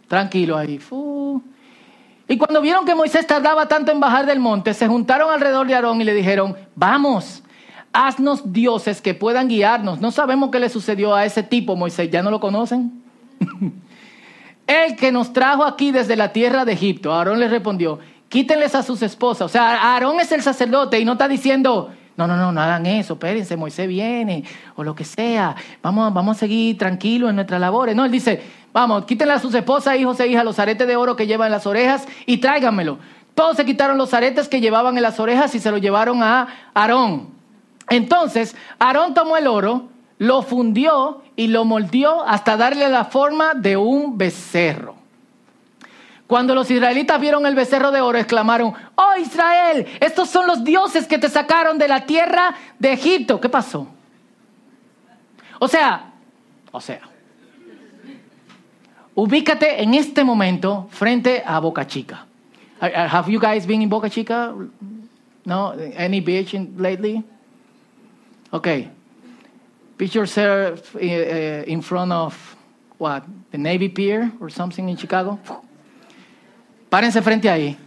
tranquilo 0.08 0.56
ahí. 0.56 0.79
Y 2.29 2.38
cuando 2.38 2.62
vieron 2.62 2.86
que 2.86 2.96
Moisés 2.96 3.27
tardaba 3.27 3.68
tanto 3.68 3.91
en 3.91 4.00
bajar 4.00 4.25
del 4.25 4.39
monte, 4.39 4.74
se 4.74 4.88
juntaron 4.88 5.29
alrededor 5.29 5.68
de 5.68 5.75
Aarón 5.75 6.00
y 6.00 6.06
le 6.06 6.13
dijeron, 6.13 6.56
vamos, 6.75 7.44
haznos 7.91 8.53
dioses 8.53 9.01
que 9.01 9.15
puedan 9.15 9.50
guiarnos. 9.50 10.00
No 10.00 10.12
sabemos 10.12 10.50
qué 10.50 10.62
le 10.62 10.70
sucedió 10.70 11.13
a 11.13 11.25
ese 11.25 11.44
tipo, 11.44 11.75
Moisés, 11.75 12.10
¿ya 12.10 12.24
no 12.24 12.32
lo 12.32 12.39
conocen? 12.39 13.03
El 14.65 14.96
que 14.96 15.12
nos 15.12 15.34
trajo 15.34 15.65
aquí 15.65 15.91
desde 15.91 16.15
la 16.15 16.32
tierra 16.32 16.63
de 16.63 16.72
Egipto. 16.72 17.13
Aarón 17.13 17.38
le 17.41 17.50
respondió, 17.50 18.00
quítenles 18.29 18.75
a 18.75 18.84
sus 18.84 19.01
esposas. 19.01 19.41
O 19.48 19.50
sea, 19.50 19.94
Aarón 19.94 20.22
es 20.22 20.32
el 20.32 20.41
sacerdote 20.41 21.01
y 21.01 21.03
no 21.03 21.13
está 21.13 21.27
diciendo, 21.27 21.91
no, 22.20 22.36
no, 22.36 22.36
no, 22.36 22.52
no 22.52 22.62
hagan 22.62 22.86
eso, 22.86 23.14
espérense, 23.14 23.56
Moisés 23.56 23.88
viene, 23.88 24.44
o 24.76 24.84
lo 24.84 24.94
que 24.94 25.06
sea, 25.06 25.56
vamos, 25.82 26.14
vamos 26.14 26.36
a 26.36 26.40
seguir 26.42 26.78
tranquilos 26.78 27.30
en 27.30 27.38
nuestras 27.38 27.62
labores. 27.62 27.96
No, 27.96 28.04
él 28.04 28.12
dice, 28.12 28.42
vamos, 28.74 29.06
quítenle 29.06 29.36
a 29.36 29.40
sus 29.40 29.56
esposas, 29.56 29.98
hijos 29.98 30.20
e 30.20 30.28
hijas, 30.28 30.44
los 30.44 30.60
aretes 30.60 30.86
de 30.86 30.98
oro 30.98 31.16
que 31.16 31.28
llevan 31.28 31.48
en 31.48 31.54
las 31.54 31.66
orejas 31.66 32.06
y 32.26 32.38
tráiganmelo. 32.38 33.00
Todos 33.36 33.56
se 33.56 33.64
quitaron 33.64 33.98
los 33.98 34.14
aretes 34.14 34.50
que 34.50 34.60
llevaban 34.60 34.98
en 34.98 35.04
las 35.04 35.20
orejas 35.20 35.56
y 35.56 35.60
se 35.60 35.72
lo 35.72 35.78
llevaron 35.78 36.22
a 36.22 36.48
Aarón. 36.74 37.30
Entonces, 37.90 38.56
Aarón 38.80 39.14
tomó 39.14 39.38
el 39.38 39.48
oro, 39.48 39.88
lo 40.18 40.42
fundió 40.42 41.24
y 41.38 41.48
lo 41.48 41.64
moldeó 41.64 42.24
hasta 42.28 42.58
darle 42.58 42.90
la 42.90 43.06
forma 43.06 43.54
de 43.54 43.78
un 43.78 44.18
becerro. 44.18 44.99
Cuando 46.29 46.53
los 46.53 46.69
israelitas 46.69 47.19
vieron 47.19 47.48
el 47.48 47.55
becerro 47.55 47.89
de 47.89 48.01
oro, 48.01 48.19
exclamaron, 48.19 48.71
oh 48.93 49.13
Israel, 49.19 49.88
estos 50.00 50.29
son 50.29 50.45
los 50.45 50.63
dioses 50.63 51.07
que 51.07 51.17
te 51.17 51.27
sacaron 51.27 51.79
de 51.79 51.88
la 51.88 52.05
tierra 52.05 52.53
de 52.77 52.93
Egipto. 52.93 53.41
¿Qué 53.41 53.50
pasó? 53.50 53.88
O 55.57 55.67
sea, 55.67 56.13
o 56.71 56.79
sea, 56.79 57.01
ubícate 59.15 59.81
en 59.81 59.95
este 59.95 60.24
momento 60.24 60.88
frente 60.91 61.41
a 61.43 61.59
Boca 61.59 61.88
Chica. 61.88 62.27
Have 62.79 63.31
you 63.31 63.39
guys 63.39 63.65
been 63.65 63.81
in 63.81 63.89
Boca 63.89 64.07
Chica? 64.07 64.53
No? 65.45 65.74
Any 65.98 66.21
beach 66.21 66.53
lately? 66.77 67.24
Okay. 68.53 68.88
Picture 69.98 70.19
yourself 70.19 70.95
eh, 70.95 71.07
eh, 71.07 71.63
in 71.65 71.81
front 71.81 72.12
of 72.12 72.55
what? 73.00 73.24
The 73.50 73.57
Navy 73.57 73.89
Pier 73.89 74.31
or 74.39 74.51
something 74.51 74.88
in 74.88 74.95
Chicago. 74.95 75.39
Párense 76.89 77.22
frente 77.22 77.50
ahí. 77.50 77.77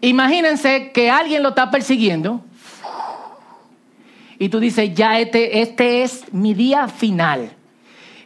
Imagínense 0.00 0.90
que 0.92 1.10
alguien 1.10 1.42
lo 1.42 1.50
está 1.50 1.70
persiguiendo. 1.70 2.44
Y 4.38 4.48
tú 4.48 4.58
dices, 4.58 4.92
ya 4.94 5.18
este, 5.20 5.60
este 5.60 6.02
es 6.02 6.32
mi 6.32 6.54
día 6.54 6.88
final. 6.88 7.52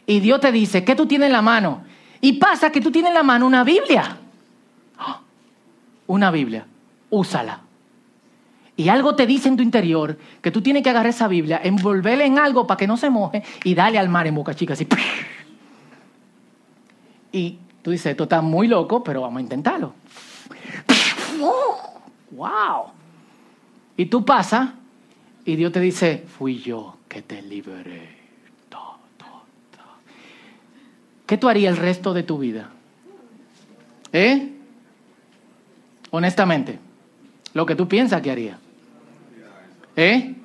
Y 0.05 0.19
Dios 0.19 0.39
te 0.39 0.51
dice, 0.51 0.83
¿qué 0.83 0.95
tú 0.95 1.05
tienes 1.05 1.27
en 1.27 1.33
la 1.33 1.41
mano? 1.41 1.83
Y 2.21 2.33
pasa 2.33 2.71
que 2.71 2.81
tú 2.81 2.91
tienes 2.91 3.09
en 3.09 3.15
la 3.15 3.23
mano 3.23 3.45
una 3.45 3.63
Biblia. 3.63 4.17
Una 6.07 6.31
Biblia. 6.31 6.65
Úsala 7.09 7.67
y 8.77 8.89
algo 8.89 9.15
te 9.15 9.25
dice 9.25 9.49
en 9.49 9.57
tu 9.57 9.63
interior 9.63 10.19
que 10.39 10.51
tú 10.51 10.61
tienes 10.61 10.83
que 10.83 10.91
agarrar 10.91 11.09
esa 11.09 11.27
Biblia, 11.27 11.59
envolverla 11.63 12.25
en 12.25 12.37
algo 12.37 12.67
para 12.67 12.77
que 12.77 12.85
no 12.85 12.95
se 12.95 13.09
moje 13.09 13.41
y 13.63 13.73
darle 13.73 13.97
al 13.97 14.07
mar 14.07 14.27
en 14.27 14.35
boca 14.35 14.53
chica 14.53 14.73
así. 14.73 14.87
Y 17.29 17.59
tú 17.87 17.91
dices, 17.91 18.07
esto 18.07 18.23
está 18.23 18.41
muy 18.41 18.67
loco, 18.67 19.01
pero 19.01 19.21
vamos 19.21 19.37
a 19.37 19.41
intentarlo. 19.43 19.93
¡Wow! 22.31 22.87
Y 23.95 24.07
tú 24.07 24.25
pasas 24.25 24.71
y 25.45 25.55
Dios 25.55 25.71
te 25.71 25.79
dice, 25.79 26.25
fui 26.37 26.59
yo 26.59 26.97
que 27.07 27.21
te 27.21 27.41
liberé. 27.41 28.17
¿Qué 31.25 31.37
tú 31.37 31.47
harías 31.47 31.77
el 31.77 31.81
resto 31.81 32.13
de 32.13 32.23
tu 32.23 32.37
vida? 32.37 32.69
¿Eh? 34.11 34.53
Honestamente, 36.11 36.79
lo 37.53 37.65
que 37.65 37.75
tú 37.75 37.87
piensas 37.87 38.21
que 38.21 38.31
haría. 38.31 38.59
¿Eh? 39.95 40.35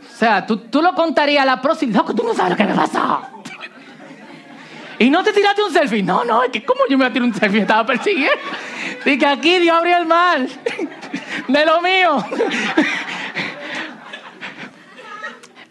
O 0.00 0.16
sea, 0.16 0.46
tú, 0.46 0.56
tú 0.56 0.80
lo 0.80 0.94
contarías 0.94 1.42
a 1.42 1.46
la 1.46 1.60
próxima. 1.60 1.92
No, 1.92 2.04
tú 2.14 2.22
no 2.22 2.32
sabes 2.32 2.52
lo 2.52 2.56
que 2.56 2.64
me 2.64 2.74
pasó. 2.74 3.39
Y 5.00 5.08
no 5.10 5.24
te 5.24 5.32
tiraste 5.32 5.64
un 5.64 5.72
selfie. 5.72 6.02
No, 6.02 6.24
no, 6.24 6.44
es 6.44 6.50
que 6.50 6.62
¿cómo 6.62 6.82
yo 6.88 6.96
me 6.96 7.04
voy 7.04 7.10
a 7.10 7.12
tirar 7.12 7.26
un 7.26 7.34
selfie? 7.34 7.62
Estaba 7.62 7.84
persiguiendo. 7.86 8.38
Dije 9.04 9.18
que 9.18 9.26
aquí 9.26 9.58
Dios 9.58 9.76
abrió 9.76 9.96
el 9.96 10.06
mar. 10.06 10.46
De 11.48 11.66
lo 11.66 11.80
mío. 11.82 12.24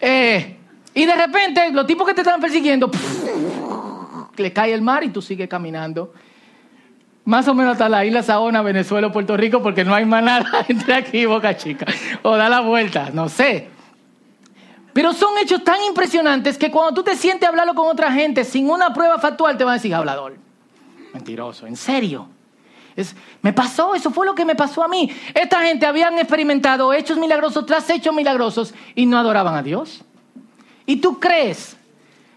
Eh, 0.02 0.56
y 0.94 1.06
de 1.06 1.14
repente, 1.14 1.72
los 1.74 1.86
tipos 1.86 2.08
que 2.08 2.14
te 2.14 2.22
estaban 2.22 2.40
persiguiendo, 2.40 2.90
le 4.38 4.54
cae 4.54 4.74
el 4.74 4.82
mar 4.82 5.04
y 5.04 5.10
tú 5.10 5.22
sigues 5.22 5.50
caminando 5.50 6.14
más 7.30 7.48
o 7.48 7.54
menos 7.54 7.74
hasta 7.74 7.88
la 7.88 8.04
isla 8.04 8.24
Saona, 8.24 8.64
Venezuela, 8.64 9.12
Puerto 9.12 9.38
Rico, 9.38 9.62
porque 9.62 9.86
no 9.86 9.94
hay 9.94 10.04
más 10.04 10.24
nada 10.24 10.66
entre 10.68 10.96
aquí 10.96 11.20
y 11.20 11.26
Boca 11.26 11.56
Chica. 11.56 11.86
O 12.24 12.36
da 12.36 12.50
la 12.50 12.62
vuelta, 12.62 13.12
no 13.14 13.30
sé. 13.30 13.68
Pero 14.94 15.14
son 15.14 15.38
hechos 15.38 15.64
tan 15.64 15.82
impresionantes 15.84 16.58
que 16.58 16.72
cuando 16.72 16.94
tú 16.94 17.04
te 17.04 17.16
sientes 17.16 17.46
a 17.46 17.50
hablarlo 17.50 17.76
con 17.76 17.88
otra 17.88 18.12
gente 18.12 18.44
sin 18.44 18.70
una 18.70 18.94
prueba 18.94 19.20
factual, 19.20 19.58
te 19.58 19.64
van 19.64 19.74
a 19.74 19.76
decir, 19.76 19.94
hablador, 19.94 20.38
mentiroso, 21.14 21.68
en 21.68 21.76
serio. 21.76 22.28
Es, 22.96 23.16
me 23.42 23.54
pasó, 23.54 23.96
eso 23.96 24.12
fue 24.12 24.26
lo 24.26 24.36
que 24.36 24.46
me 24.46 24.56
pasó 24.56 24.84
a 24.84 24.88
mí. 24.88 25.10
Esta 25.34 25.62
gente 25.62 25.86
habían 25.86 26.18
experimentado 26.18 26.92
hechos 26.92 27.18
milagrosos 27.18 27.66
tras 27.66 27.90
hechos 27.90 28.14
milagrosos 28.14 28.74
y 28.96 29.06
no 29.06 29.18
adoraban 29.18 29.56
a 29.56 29.64
Dios. 29.64 30.02
¿Y 30.86 30.98
tú 30.98 31.20
crees 31.20 31.78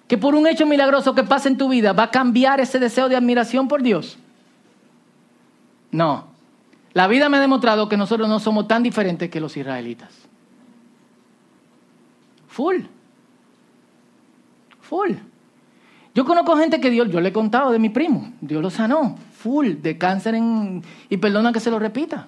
que 0.07 0.19
por 0.19 0.35
un 0.35 0.47
hecho 0.47 0.67
milagroso 0.67 1.15
que 1.15 1.25
pasa 1.25 1.49
en 1.49 1.57
tu 1.57 1.69
vida 1.69 1.95
va 1.95 2.05
a 2.05 2.11
cambiar 2.11 2.61
ese 2.61 2.79
deseo 2.79 3.09
de 3.09 3.17
admiración 3.17 3.67
por 3.67 3.83
Dios? 3.83 4.19
No. 5.91 6.27
La 6.93 7.07
vida 7.07 7.29
me 7.29 7.39
ha 7.39 7.41
demostrado 7.41 7.89
que 7.89 7.97
nosotros 7.97 8.29
no 8.29 8.39
somos 8.39 8.69
tan 8.69 8.83
diferentes 8.83 9.31
que 9.31 9.41
los 9.41 9.57
israelitas. 9.57 10.11
Full. 12.53 12.83
Full. 14.83 15.13
Yo 16.15 16.27
conozco 16.27 16.55
gente 16.59 16.83
que 16.83 16.91
Dios, 16.91 17.11
yo 17.11 17.23
le 17.23 17.31
he 17.31 17.33
contado 17.33 17.73
de 17.73 17.79
mi 17.79 17.89
primo, 17.89 18.31
Dios 18.43 18.61
lo 18.63 18.69
sanó, 18.69 19.17
full, 19.39 19.77
de 19.81 19.97
cáncer 19.97 20.35
en, 20.35 20.83
y 21.09 21.17
perdona 21.17 21.55
que 21.55 21.61
se 21.61 21.71
lo 21.71 21.79
repita. 21.79 22.27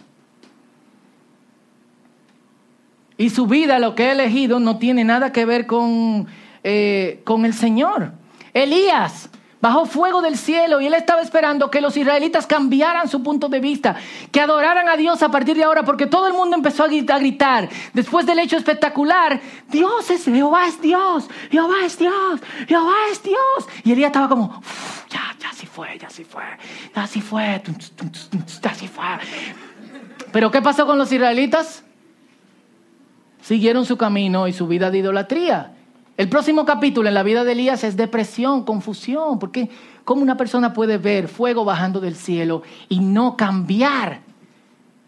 Y 3.19 3.29
su 3.29 3.47
vida, 3.47 3.79
lo 3.79 3.95
que 3.95 4.05
ha 4.05 4.13
elegido, 4.13 4.61
no 4.61 4.79
tiene 4.79 5.05
nada 5.05 5.31
que 5.31 5.45
ver 5.45 5.67
con, 5.67 6.27
eh, 6.63 7.21
con 7.25 7.45
el 7.45 7.53
Señor. 7.53 8.13
Elías 8.55 9.29
bajó 9.65 9.87
fuego 9.87 10.21
del 10.21 10.37
cielo 10.37 10.83
y 10.83 10.87
él 10.89 10.93
estaba 10.93 11.23
esperando 11.23 11.71
que 11.71 11.81
los 11.81 11.97
israelitas 11.97 12.47
cambiaran 12.47 13.09
su 13.09 13.23
punto 13.23 13.49
de 13.49 13.61
vista, 13.61 13.97
que 14.31 14.43
adoraran 14.43 14.91
a 14.91 14.97
Dios 14.99 15.23
a 15.23 15.31
partir 15.31 15.57
de 15.57 15.65
ahora, 15.65 15.85
porque 15.85 16.07
todo 16.07 16.27
el 16.27 16.35
mundo 16.35 16.55
empezó 16.55 16.85
a 16.85 16.89
gritar. 16.89 17.71
Después 17.95 18.27
del 18.27 18.41
hecho 18.41 18.59
espectacular, 18.59 19.41
Dios 19.71 20.11
es, 20.11 20.27
Jehová 20.27 20.67
es 20.67 20.83
Dios, 20.83 21.31
Jehová 21.51 21.77
es 21.83 21.99
Dios, 21.99 22.43
Jehová 22.69 22.93
es 23.11 23.23
Dios. 23.23 23.39
Y 23.85 23.93
Elías 23.93 24.09
estaba 24.09 24.29
como, 24.29 24.63
ya, 25.09 25.35
ya 25.41 25.51
sí 25.55 25.65
fue, 25.65 25.99
ya 25.99 26.11
sí 26.11 26.25
fue, 26.25 26.43
ya 26.95 27.07
sí 27.07 27.23
fue, 27.23 27.63
ya 28.63 28.75
sí 28.75 28.87
fue. 28.87 29.19
Pero 30.31 30.51
¿qué 30.51 30.61
pasó 30.61 30.85
con 30.85 30.99
los 30.99 31.11
israelitas? 31.11 31.85
Siguieron 33.41 33.87
su 33.87 33.97
camino 33.97 34.47
y 34.47 34.53
su 34.53 34.67
vida 34.67 34.91
de 34.91 34.99
idolatría. 34.99 35.73
El 36.17 36.29
próximo 36.29 36.65
capítulo 36.65 37.09
en 37.09 37.15
la 37.15 37.25
vida 37.25 37.43
de 37.43 37.53
Elías 37.53 37.83
es 37.83 37.97
depresión, 37.97 38.65
confusión, 38.65 39.41
porque 39.41 39.69
¿cómo 40.05 40.23
una 40.23 40.37
persona 40.37 40.73
puede 40.73 40.97
ver 40.97 41.27
fuego 41.27 41.65
bajando 41.65 42.01
del 42.01 42.15
cielo 42.15 42.63
y 42.89 43.01
no 43.01 43.37
cambiar 43.37 44.21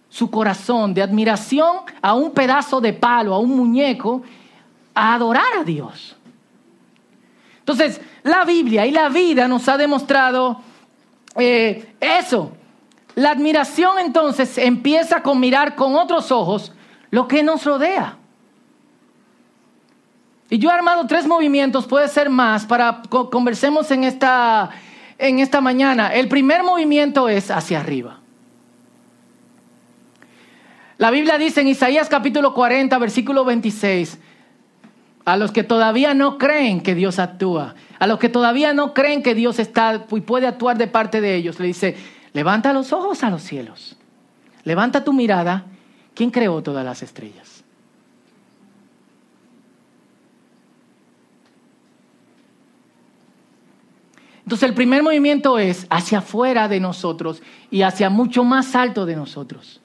su 0.08 0.30
corazón 0.30 0.94
de 0.94 1.02
admiración 1.02 1.76
a 2.02 2.14
un 2.14 2.32
pedazo 2.32 2.80
de 2.80 2.92
palo, 2.92 3.34
a 3.34 3.38
un 3.38 3.56
muñeco, 3.56 4.22
a 4.94 5.14
adorar 5.14 5.58
a 5.60 5.62
Dios? 5.62 6.16
Entonces, 7.60 8.00
la 8.25 8.44
Biblia 8.44 8.84
y 8.84 8.90
la 8.90 9.08
vida 9.08 9.46
nos 9.46 9.68
ha 9.68 9.76
demostrado 9.76 10.60
eh, 11.36 11.94
eso. 12.00 12.50
La 13.14 13.30
admiración 13.30 14.00
entonces 14.00 14.58
empieza 14.58 15.22
con 15.22 15.38
mirar 15.38 15.76
con 15.76 15.94
otros 15.94 16.32
ojos 16.32 16.72
lo 17.10 17.28
que 17.28 17.44
nos 17.44 17.64
rodea. 17.64 18.18
Y 20.48 20.58
yo 20.58 20.70
he 20.70 20.72
armado 20.72 21.06
tres 21.06 21.26
movimientos, 21.26 21.86
puede 21.86 22.08
ser 22.08 22.30
más, 22.30 22.66
para 22.66 23.02
conversemos 23.08 23.90
en 23.90 24.04
esta, 24.04 24.70
en 25.18 25.40
esta 25.40 25.60
mañana. 25.60 26.14
El 26.14 26.28
primer 26.28 26.62
movimiento 26.62 27.28
es 27.28 27.50
hacia 27.50 27.80
arriba. 27.80 28.20
La 30.98 31.10
Biblia 31.10 31.36
dice 31.36 31.60
en 31.60 31.68
Isaías 31.68 32.08
capítulo 32.08 32.54
40, 32.54 32.96
versículo 32.98 33.44
26, 33.44 34.18
a 35.26 35.36
los 35.36 35.50
que 35.50 35.64
todavía 35.64 36.14
no 36.14 36.38
creen 36.38 36.80
que 36.80 36.94
Dios 36.94 37.18
actúa, 37.18 37.75
a 37.99 38.06
los 38.06 38.18
que 38.18 38.28
todavía 38.28 38.73
no 38.73 38.94
creen 38.94 39.23
que 39.23 39.34
Dios 39.34 39.58
está 39.58 40.06
y 40.10 40.21
puede 40.21 40.47
actuar 40.47 40.78
de 40.78 40.86
parte 40.86 41.21
de 41.21 41.34
ellos, 41.34 41.58
le 41.58 41.66
dice, 41.66 41.97
levanta 42.32 42.73
los 42.73 42.92
ojos 42.92 43.25
a 43.25 43.30
los 43.30 43.42
cielos, 43.42 43.97
levanta 44.64 45.04
tu 45.04 45.12
mirada, 45.12 45.64
¿quién 46.14 46.30
creó 46.30 46.62
todas 46.62 46.84
las 46.84 47.02
estrellas? 47.02 47.55
Entonces 54.47 54.69
el 54.69 54.76
primer 54.76 55.02
movimiento 55.02 55.59
es 55.59 55.89
hacia 55.91 56.19
afuera 56.19 56.69
de 56.69 56.78
nosotros 56.78 57.43
y 57.69 57.82
hacia 57.82 58.11
mucho 58.11 58.45
más 58.45 58.76
alto 58.76 59.04
de 59.04 59.17
nosotros. 59.17 59.80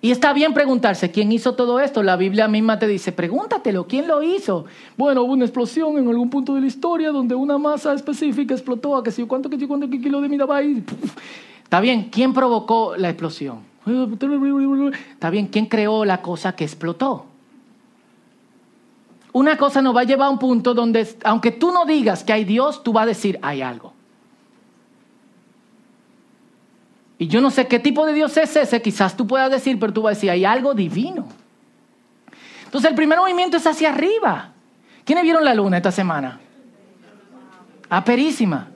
Y 0.00 0.10
está 0.10 0.32
bien 0.32 0.54
preguntarse, 0.54 1.10
¿quién 1.10 1.30
hizo 1.30 1.54
todo 1.54 1.80
esto? 1.80 2.02
La 2.02 2.16
Biblia 2.16 2.48
misma 2.48 2.78
te 2.78 2.88
dice, 2.88 3.12
pregúntatelo, 3.12 3.86
¿quién 3.86 4.08
lo 4.08 4.22
hizo? 4.22 4.64
Bueno, 4.96 5.22
hubo 5.22 5.34
una 5.34 5.44
explosión 5.44 5.98
en 5.98 6.08
algún 6.08 6.30
punto 6.30 6.54
de 6.54 6.62
la 6.62 6.66
historia 6.66 7.10
donde 7.10 7.34
una 7.34 7.58
masa 7.58 7.92
específica 7.92 8.54
explotó, 8.54 8.96
a 8.96 9.02
que 9.02 9.10
si 9.10 9.24
cuánto, 9.24 9.50
que 9.50 9.58
si 9.58 9.66
cuánto, 9.66 9.88
kilo 9.90 10.22
de 10.22 10.28
mira 10.30 10.46
Está 11.62 11.80
bien, 11.80 12.08
¿quién 12.10 12.32
provocó 12.32 12.96
la 12.96 13.10
explosión? 13.10 13.58
Está 15.12 15.28
bien, 15.28 15.48
¿quién 15.48 15.66
creó 15.66 16.06
la 16.06 16.22
cosa 16.22 16.56
que 16.56 16.64
explotó? 16.64 17.26
Una 19.34 19.56
cosa 19.56 19.82
nos 19.82 19.96
va 19.96 20.02
a 20.02 20.04
llevar 20.04 20.28
a 20.28 20.30
un 20.30 20.38
punto 20.38 20.74
donde, 20.74 21.08
aunque 21.24 21.50
tú 21.50 21.72
no 21.72 21.84
digas 21.84 22.22
que 22.22 22.32
hay 22.32 22.44
Dios, 22.44 22.84
tú 22.84 22.92
vas 22.92 23.02
a 23.02 23.06
decir, 23.06 23.36
hay 23.42 23.62
algo. 23.62 23.92
Y 27.18 27.26
yo 27.26 27.40
no 27.40 27.50
sé 27.50 27.66
qué 27.66 27.80
tipo 27.80 28.06
de 28.06 28.12
Dios 28.12 28.36
es 28.36 28.54
ese, 28.54 28.80
quizás 28.80 29.16
tú 29.16 29.26
puedas 29.26 29.50
decir, 29.50 29.80
pero 29.80 29.92
tú 29.92 30.02
vas 30.02 30.12
a 30.12 30.14
decir, 30.14 30.30
hay 30.30 30.44
algo 30.44 30.72
divino. 30.72 31.26
Entonces 32.64 32.88
el 32.88 32.94
primer 32.94 33.18
movimiento 33.18 33.56
es 33.56 33.66
hacia 33.66 33.90
arriba. 33.90 34.52
¿Quiénes 35.04 35.24
vieron 35.24 35.44
la 35.44 35.52
luna 35.52 35.78
esta 35.78 35.90
semana? 35.90 36.38
Aperísima. 37.90 38.68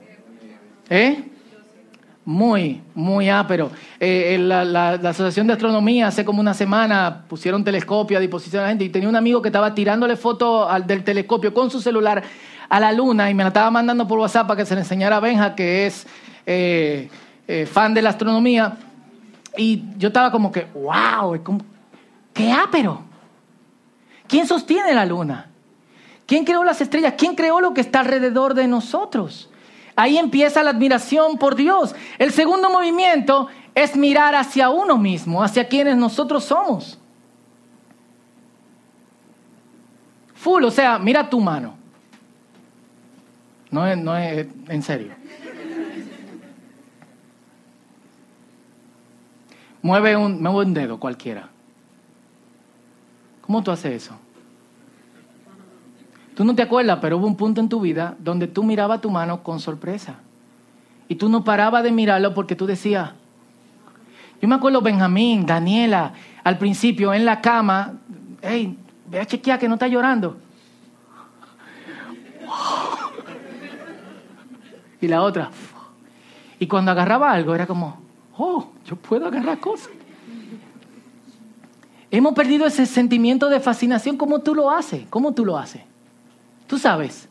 ¿Eh? 0.90 1.27
Muy, 2.28 2.82
muy 2.94 3.30
ápero. 3.30 3.70
Eh, 3.98 4.36
la, 4.38 4.90
Asociación 4.90 5.46
de 5.46 5.54
Astronomía 5.54 6.08
hace 6.08 6.26
como 6.26 6.40
una 6.40 6.52
semana 6.52 7.24
pusieron 7.26 7.64
telescopio 7.64 8.18
a 8.18 8.20
disposición 8.20 8.60
de 8.60 8.64
la 8.64 8.68
gente 8.68 8.84
y 8.84 8.90
tenía 8.90 9.08
un 9.08 9.16
amigo 9.16 9.40
que 9.40 9.48
estaba 9.48 9.74
tirándole 9.74 10.14
fotos 10.14 10.68
del 10.86 11.04
telescopio 11.04 11.54
con 11.54 11.70
su 11.70 11.80
celular 11.80 12.22
a 12.68 12.80
la 12.80 12.92
luna 12.92 13.30
y 13.30 13.34
me 13.34 13.44
la 13.44 13.48
estaba 13.48 13.70
mandando 13.70 14.06
por 14.06 14.18
WhatsApp 14.18 14.46
para 14.46 14.58
que 14.58 14.66
se 14.66 14.74
le 14.74 14.82
enseñara 14.82 15.16
a 15.16 15.20
Benja, 15.20 15.54
que 15.54 15.86
es 15.86 16.06
eh, 16.44 17.08
eh, 17.46 17.64
fan 17.64 17.94
de 17.94 18.02
la 18.02 18.10
astronomía. 18.10 18.76
Y 19.56 19.84
yo 19.96 20.08
estaba 20.08 20.30
como 20.30 20.52
que, 20.52 20.66
wow, 20.74 21.40
qué 22.34 22.52
ápero. 22.52 23.04
¿Quién 24.26 24.46
sostiene 24.46 24.92
la 24.92 25.06
luna? 25.06 25.48
¿Quién 26.26 26.44
creó 26.44 26.62
las 26.62 26.82
estrellas? 26.82 27.14
¿Quién 27.16 27.34
creó 27.34 27.62
lo 27.62 27.72
que 27.72 27.80
está 27.80 28.00
alrededor 28.00 28.52
de 28.52 28.68
nosotros? 28.68 29.48
Ahí 29.98 30.16
empieza 30.16 30.62
la 30.62 30.70
admiración 30.70 31.38
por 31.38 31.56
Dios. 31.56 31.92
El 32.18 32.30
segundo 32.30 32.70
movimiento 32.70 33.48
es 33.74 33.96
mirar 33.96 34.36
hacia 34.36 34.70
uno 34.70 34.96
mismo, 34.96 35.42
hacia 35.42 35.66
quienes 35.66 35.96
nosotros 35.96 36.44
somos. 36.44 37.00
Full, 40.34 40.62
o 40.62 40.70
sea, 40.70 41.00
mira 41.00 41.28
tu 41.28 41.40
mano. 41.40 41.74
No 43.72 43.84
es, 43.88 43.98
no 43.98 44.16
es 44.16 44.46
en 44.68 44.82
serio. 44.84 45.14
Mueve 49.82 50.16
un, 50.16 50.40
mueve 50.40 50.58
un 50.64 50.74
dedo 50.74 51.00
cualquiera. 51.00 51.48
¿Cómo 53.40 53.64
tú 53.64 53.72
haces 53.72 54.04
eso? 54.04 54.16
Tú 56.38 56.44
no 56.44 56.54
te 56.54 56.62
acuerdas, 56.62 57.00
pero 57.02 57.16
hubo 57.16 57.26
un 57.26 57.34
punto 57.34 57.60
en 57.60 57.68
tu 57.68 57.80
vida 57.80 58.14
donde 58.20 58.46
tú 58.46 58.62
mirabas 58.62 59.00
tu 59.00 59.10
mano 59.10 59.42
con 59.42 59.58
sorpresa. 59.58 60.20
Y 61.08 61.16
tú 61.16 61.28
no 61.28 61.42
parabas 61.42 61.82
de 61.82 61.90
mirarlo 61.90 62.32
porque 62.32 62.54
tú 62.54 62.64
decías, 62.64 63.10
yo 64.40 64.46
me 64.46 64.54
acuerdo 64.54 64.80
Benjamín, 64.80 65.44
Daniela, 65.44 66.12
al 66.44 66.56
principio 66.56 67.12
en 67.12 67.24
la 67.24 67.40
cama, 67.40 67.94
hey, 68.40 68.78
ve 69.10 69.18
a 69.18 69.26
chequear 69.26 69.58
que 69.58 69.66
no 69.66 69.74
está 69.74 69.88
llorando. 69.88 70.36
Y 75.00 75.08
la 75.08 75.22
otra. 75.22 75.50
Y 76.60 76.68
cuando 76.68 76.92
agarraba 76.92 77.32
algo 77.32 77.52
era 77.52 77.66
como, 77.66 78.00
oh, 78.36 78.68
yo 78.86 78.94
puedo 78.94 79.26
agarrar 79.26 79.58
cosas. 79.58 79.90
Hemos 82.12 82.32
perdido 82.34 82.64
ese 82.64 82.86
sentimiento 82.86 83.48
de 83.48 83.58
fascinación. 83.58 84.16
¿Cómo 84.16 84.38
tú 84.38 84.54
lo 84.54 84.70
haces? 84.70 85.04
¿Cómo 85.10 85.34
tú 85.34 85.44
lo 85.44 85.58
haces? 85.58 85.87
Tú 86.68 86.78
sabes. 86.78 87.28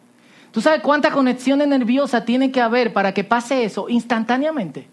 ¿Tú 0.51 0.59
sabes 0.59 0.81
cuánta 0.81 1.11
conexión 1.11 1.59
nerviosa 1.59 2.25
tiene 2.25 2.51
que 2.51 2.59
haber 2.59 2.91
para 2.91 3.13
que 3.13 3.23
pase 3.23 3.63
eso 3.63 3.87
instantáneamente? 3.87 4.87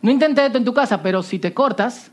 No 0.00 0.10
intentes 0.10 0.46
esto 0.46 0.58
en 0.58 0.64
tu 0.64 0.74
casa, 0.74 1.02
pero 1.02 1.22
si 1.22 1.38
te 1.38 1.52
cortas, 1.52 2.10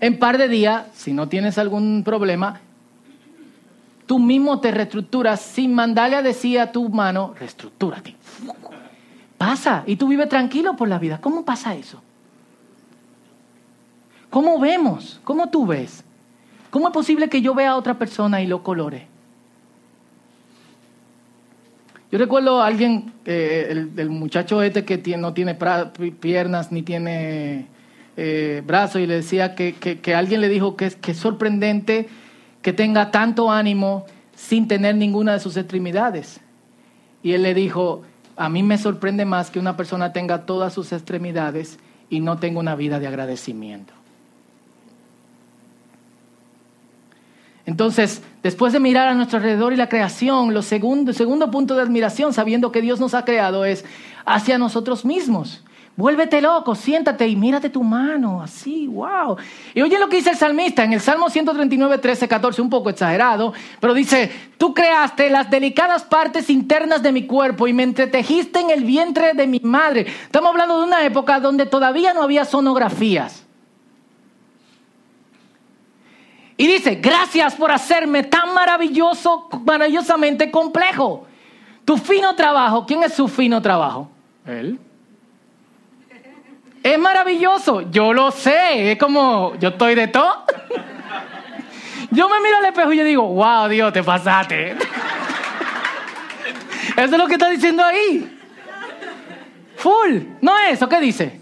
en 0.00 0.18
par 0.18 0.38
de 0.38 0.48
días, 0.48 0.86
si 0.92 1.12
no 1.12 1.28
tienes 1.28 1.58
algún 1.58 2.04
problema, 2.04 2.60
tú 4.06 4.18
mismo 4.18 4.60
te 4.60 4.70
reestructuras 4.70 5.40
sin 5.40 5.74
mandarle 5.74 6.16
a 6.16 6.22
decir 6.22 6.60
a 6.60 6.70
tu 6.70 6.88
mano, 6.90 7.34
reestructúrate. 7.38 8.14
Pasa 9.38 9.82
y 9.86 9.96
tú 9.96 10.08
vives 10.08 10.28
tranquilo 10.28 10.76
por 10.76 10.88
la 10.88 10.98
vida. 10.98 11.20
¿Cómo 11.20 11.44
pasa 11.44 11.74
eso? 11.74 12.02
¿Cómo 14.30 14.60
vemos? 14.60 15.20
¿Cómo 15.24 15.48
tú 15.48 15.66
ves? 15.66 16.04
¿Cómo 16.70 16.88
es 16.88 16.94
posible 16.94 17.28
que 17.28 17.40
yo 17.40 17.54
vea 17.54 17.70
a 17.70 17.76
otra 17.76 17.98
persona 17.98 18.42
y 18.42 18.46
lo 18.46 18.62
colore? 18.62 19.06
Yo 22.10 22.18
recuerdo 22.18 22.62
a 22.62 22.66
alguien, 22.66 23.12
eh, 23.26 23.86
el, 23.96 24.10
muchacho 24.10 24.62
este 24.62 24.84
que 24.84 25.16
no 25.18 25.34
tiene 25.34 25.56
piernas 26.20 26.72
ni 26.72 26.82
tiene 26.82 27.66
eh, 28.16 28.62
brazos, 28.66 29.02
y 29.02 29.06
le 29.06 29.16
decía 29.16 29.54
que, 29.54 30.14
alguien 30.14 30.40
le 30.40 30.48
dijo 30.48 30.76
que 30.76 30.86
es 30.86 31.16
sorprendente 31.16 32.08
que 32.62 32.72
tenga 32.72 33.10
tanto 33.10 33.50
ánimo 33.50 34.06
sin 34.34 34.68
tener 34.68 34.94
ninguna 34.94 35.34
de 35.34 35.40
sus 35.40 35.56
extremidades. 35.56 36.40
Y 37.22 37.32
él 37.32 37.42
le 37.42 37.54
dijo, 37.54 38.02
a 38.36 38.48
mí 38.48 38.62
me 38.62 38.78
sorprende 38.78 39.24
más 39.24 39.50
que 39.50 39.58
una 39.58 39.76
persona 39.76 40.12
tenga 40.12 40.46
todas 40.46 40.72
sus 40.72 40.92
extremidades 40.92 41.78
y 42.08 42.20
no 42.20 42.38
tenga 42.38 42.60
una 42.60 42.74
vida 42.74 43.00
de 43.00 43.06
agradecimiento. 43.06 43.97
Entonces, 47.68 48.22
después 48.42 48.72
de 48.72 48.80
mirar 48.80 49.08
a 49.08 49.14
nuestro 49.14 49.36
alrededor 49.36 49.74
y 49.74 49.76
la 49.76 49.90
creación, 49.90 50.56
el 50.56 50.62
segundo 50.62 51.50
punto 51.50 51.76
de 51.76 51.82
admiración, 51.82 52.32
sabiendo 52.32 52.72
que 52.72 52.80
Dios 52.80 52.98
nos 52.98 53.12
ha 53.12 53.26
creado, 53.26 53.66
es 53.66 53.84
hacia 54.24 54.56
nosotros 54.56 55.04
mismos. 55.04 55.62
Vuélvete 55.94 56.40
loco, 56.40 56.74
siéntate 56.74 57.28
y 57.28 57.36
mírate 57.36 57.68
tu 57.68 57.82
mano, 57.82 58.40
así, 58.40 58.86
wow. 58.86 59.36
Y 59.74 59.82
oye 59.82 59.98
lo 59.98 60.08
que 60.08 60.16
dice 60.16 60.30
el 60.30 60.38
salmista 60.38 60.82
en 60.82 60.94
el 60.94 61.02
Salmo 61.02 61.28
139, 61.28 61.98
13, 61.98 62.26
14, 62.26 62.62
un 62.62 62.70
poco 62.70 62.88
exagerado, 62.88 63.52
pero 63.80 63.92
dice, 63.92 64.32
tú 64.56 64.72
creaste 64.72 65.28
las 65.28 65.50
delicadas 65.50 66.04
partes 66.04 66.48
internas 66.48 67.02
de 67.02 67.12
mi 67.12 67.26
cuerpo 67.26 67.68
y 67.68 67.74
me 67.74 67.82
entretejiste 67.82 68.60
en 68.60 68.70
el 68.70 68.84
vientre 68.84 69.34
de 69.34 69.46
mi 69.46 69.60
madre. 69.62 70.06
Estamos 70.22 70.52
hablando 70.52 70.78
de 70.78 70.86
una 70.86 71.04
época 71.04 71.38
donde 71.38 71.66
todavía 71.66 72.14
no 72.14 72.22
había 72.22 72.46
sonografías. 72.46 73.44
Y 76.60 76.66
dice, 76.66 76.96
gracias 76.96 77.54
por 77.54 77.70
hacerme 77.70 78.24
tan 78.24 78.52
maravilloso, 78.52 79.48
maravillosamente 79.64 80.50
complejo. 80.50 81.24
Tu 81.84 81.96
fino 81.96 82.34
trabajo, 82.34 82.84
¿quién 82.84 83.04
es 83.04 83.14
su 83.14 83.28
fino 83.28 83.62
trabajo? 83.62 84.10
Él. 84.44 84.76
Es 86.82 86.98
maravilloso, 86.98 87.90
yo 87.92 88.12
lo 88.12 88.32
sé, 88.32 88.90
es 88.92 88.98
como, 88.98 89.54
yo 89.60 89.68
estoy 89.68 89.94
de 89.94 90.08
todo. 90.08 90.44
Yo 92.10 92.28
me 92.28 92.40
miro 92.40 92.56
al 92.56 92.64
espejo 92.64 92.92
y 92.92 92.96
yo 92.96 93.04
digo, 93.04 93.22
wow, 93.22 93.68
Dios, 93.68 93.92
te 93.92 94.02
pasaste. 94.02 94.72
Eso 96.96 97.04
es 97.04 97.10
lo 97.18 97.28
que 97.28 97.34
está 97.34 97.50
diciendo 97.50 97.84
ahí. 97.84 98.36
Full, 99.76 100.22
¿no 100.40 100.58
es 100.58 100.72
eso? 100.72 100.88
¿Qué 100.88 100.98
dice? 100.98 101.37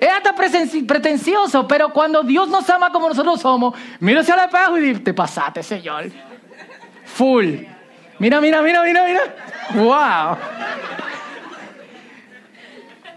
Es 0.00 0.08
hasta 0.08 0.34
pretencioso, 0.34 1.66
pero 1.68 1.92
cuando 1.92 2.22
Dios 2.22 2.48
nos 2.48 2.68
ama 2.70 2.90
como 2.90 3.08
nosotros 3.08 3.40
somos, 3.40 3.74
mírase 4.00 4.32
al 4.32 4.40
espejo 4.40 4.78
y 4.78 4.80
dice, 4.80 5.00
te 5.00 5.14
pasaste, 5.14 5.62
Señor. 5.62 6.10
Full. 7.04 7.54
Mira, 8.18 8.40
mira, 8.40 8.62
mira, 8.62 8.82
mira, 8.82 9.04
mira. 9.04 9.22
Wow. 9.74 10.36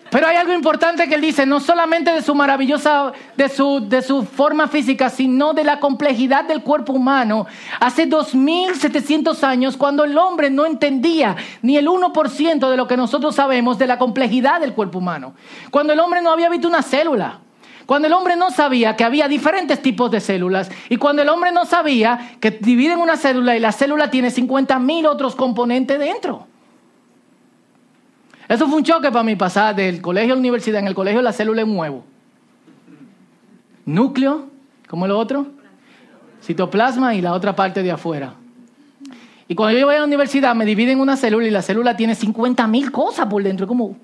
Pero 0.10 0.28
hay 0.28 0.38
algo 0.38 0.54
importante 0.54 1.08
que 1.08 1.16
él 1.16 1.22
dice, 1.22 1.46
no 1.46 1.60
solamente 1.60 2.12
de 2.12 2.22
su 2.22 2.34
maravillosa, 2.34 3.12
de 3.36 3.50
su, 3.50 3.88
de 3.88 4.02
su 4.02 4.24
forma 4.24 4.68
física, 4.68 5.10
sino 5.10 5.54
de 5.54 5.64
la 5.64 5.80
complejidad 5.80 6.46
del 6.46 6.62
cuerpo 6.62 6.94
humano. 6.94 7.46
Hace 7.80 8.06
2700 8.06 9.44
años, 9.44 9.76
cuando 9.76 10.06
el 10.06 10.18
hombre 10.18 10.50
no 10.50 10.66
entendía 10.66 11.36
ni 11.62 11.78
el 11.78 11.88
1% 11.88 12.70
de 12.70 12.78
lo 12.78 12.88
que 12.88 12.98
nosotros 12.98 13.36
sabemos 13.36 13.78
de 13.78 13.88
la 13.88 13.98
complejidad 13.98 14.62
del 14.62 14.74
cuerpo 14.74 15.00
humano. 15.00 15.34
Cuando 15.72 15.94
el 15.94 16.00
hombre 16.00 16.22
no 16.22 16.32
había 16.32 16.50
visto 16.50 16.68
una 16.68 16.82
célula. 16.82 17.40
Cuando 17.86 18.08
el 18.08 18.14
hombre 18.14 18.36
no 18.36 18.52
sabía 18.52 18.98
que 18.98 19.06
había 19.06 19.30
diferentes 19.30 19.82
tipos 19.82 20.12
de 20.12 20.20
células 20.20 20.70
y 20.90 20.98
cuando 20.98 21.22
el 21.22 21.30
hombre 21.30 21.54
no 21.54 21.66
sabía 21.66 22.36
que 22.42 22.52
dividen 22.52 23.00
una 23.00 23.16
célula 23.16 23.56
y 23.56 23.62
la 23.62 23.72
célula 23.72 24.12
tiene 24.12 24.30
50 24.30 24.78
mil 24.80 25.06
otros 25.06 25.38
componentes 25.38 25.98
dentro. 25.98 26.48
Eso 28.48 28.68
fue 28.68 28.78
un 28.78 28.84
choque 28.84 29.12
para 29.12 29.24
mí 29.24 29.36
pasar 29.36 29.76
del 29.76 30.02
colegio 30.02 30.34
a 30.34 30.36
la 30.36 30.40
universidad. 30.40 30.80
En 30.80 30.88
el 30.88 30.96
colegio 30.96 31.22
la 31.22 31.34
célula 31.34 31.62
es 31.62 31.68
un 31.68 31.78
huevo. 31.78 32.04
Núcleo, 33.86 34.48
¿cómo 34.88 35.06
es 35.06 35.10
lo 35.10 35.18
otro? 35.18 35.48
Citoplasma 36.42 37.16
y 37.16 37.22
la 37.22 37.34
otra 37.34 37.56
parte 37.56 37.84
de 37.84 37.92
afuera. 37.92 38.36
Y 39.50 39.56
cuando 39.56 39.78
yo 39.78 39.86
voy 39.86 39.96
a 39.96 40.00
la 40.00 40.06
universidad 40.06 40.56
me 40.56 40.66
dividen 40.66 41.00
una 41.00 41.16
célula 41.16 41.48
y 41.48 41.52
la 41.52 41.62
célula 41.62 41.96
tiene 41.96 42.16
50 42.16 42.68
mil 42.68 42.92
cosas 42.92 43.26
por 43.28 43.44
dentro. 43.44 43.68
Como, 43.68 43.98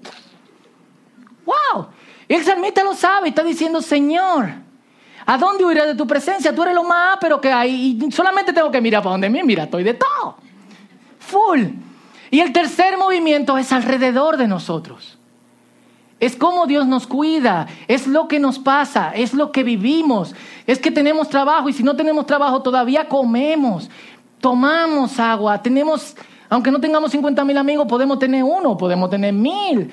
wow. 1.45 1.87
Y 2.27 2.33
el 2.33 2.43
salmista 2.43 2.83
lo 2.83 2.93
sabe, 2.93 3.29
está 3.29 3.43
diciendo, 3.43 3.81
Señor, 3.81 4.49
¿a 5.25 5.37
dónde 5.37 5.65
huiré 5.65 5.85
de 5.85 5.95
tu 5.95 6.07
presencia? 6.07 6.53
Tú 6.55 6.63
eres 6.63 6.75
lo 6.75 6.83
más 6.83 7.17
pero 7.19 7.39
que 7.39 7.51
hay 7.51 7.97
y 8.01 8.11
solamente 8.11 8.53
tengo 8.53 8.71
que 8.71 8.81
mirar 8.81 9.03
para 9.03 9.11
donde 9.13 9.29
me 9.29 9.43
mira, 9.43 9.63
estoy 9.63 9.83
de 9.83 9.93
todo. 9.93 10.37
Full. 11.19 11.61
Y 12.33 12.39
el 12.39 12.51
tercer 12.51 12.97
movimiento 12.97 13.59
es 13.59 13.71
alrededor 13.71 14.37
de 14.37 14.47
nosotros. 14.47 15.19
Es 16.19 16.35
cómo 16.35 16.65
Dios 16.65 16.87
nos 16.87 17.05
cuida, 17.05 17.67
es 17.87 18.07
lo 18.07 18.27
que 18.27 18.39
nos 18.39 18.57
pasa, 18.57 19.11
es 19.11 19.35
lo 19.35 19.51
que 19.51 19.61
vivimos, 19.63 20.33
es 20.65 20.79
que 20.79 20.89
tenemos 20.89 21.29
trabajo 21.29 21.69
y 21.69 21.73
si 21.73 21.83
no 21.83 21.95
tenemos 21.95 22.25
trabajo 22.25 22.63
todavía 22.63 23.07
comemos, 23.07 23.87
tomamos 24.39 25.19
agua, 25.19 25.61
tenemos, 25.61 26.15
aunque 26.49 26.71
no 26.71 26.81
tengamos 26.81 27.11
50 27.11 27.45
mil 27.45 27.55
amigos, 27.55 27.85
podemos 27.87 28.17
tener 28.17 28.43
uno, 28.43 28.75
podemos 28.77 29.11
tener 29.11 29.31
mil. 29.31 29.91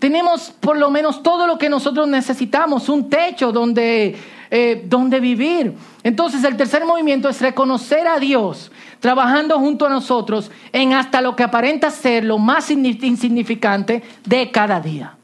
Tenemos 0.00 0.50
por 0.58 0.76
lo 0.76 0.90
menos 0.90 1.22
todo 1.22 1.46
lo 1.46 1.58
que 1.58 1.68
nosotros 1.68 2.08
necesitamos, 2.08 2.88
un 2.88 3.08
techo 3.08 3.52
donde, 3.52 4.16
eh, 4.50 4.82
donde 4.86 5.20
vivir. 5.20 5.74
Entonces 6.02 6.42
el 6.44 6.56
tercer 6.56 6.84
movimiento 6.84 7.28
es 7.28 7.40
reconocer 7.40 8.06
a 8.06 8.18
Dios 8.18 8.70
trabajando 9.00 9.58
junto 9.58 9.86
a 9.86 9.90
nosotros 9.90 10.50
en 10.72 10.92
hasta 10.92 11.20
lo 11.20 11.36
que 11.36 11.42
aparenta 11.42 11.90
ser 11.90 12.24
lo 12.24 12.38
más 12.38 12.70
insignificante 12.70 14.02
de 14.24 14.50
cada 14.50 14.80
día. 14.80 15.14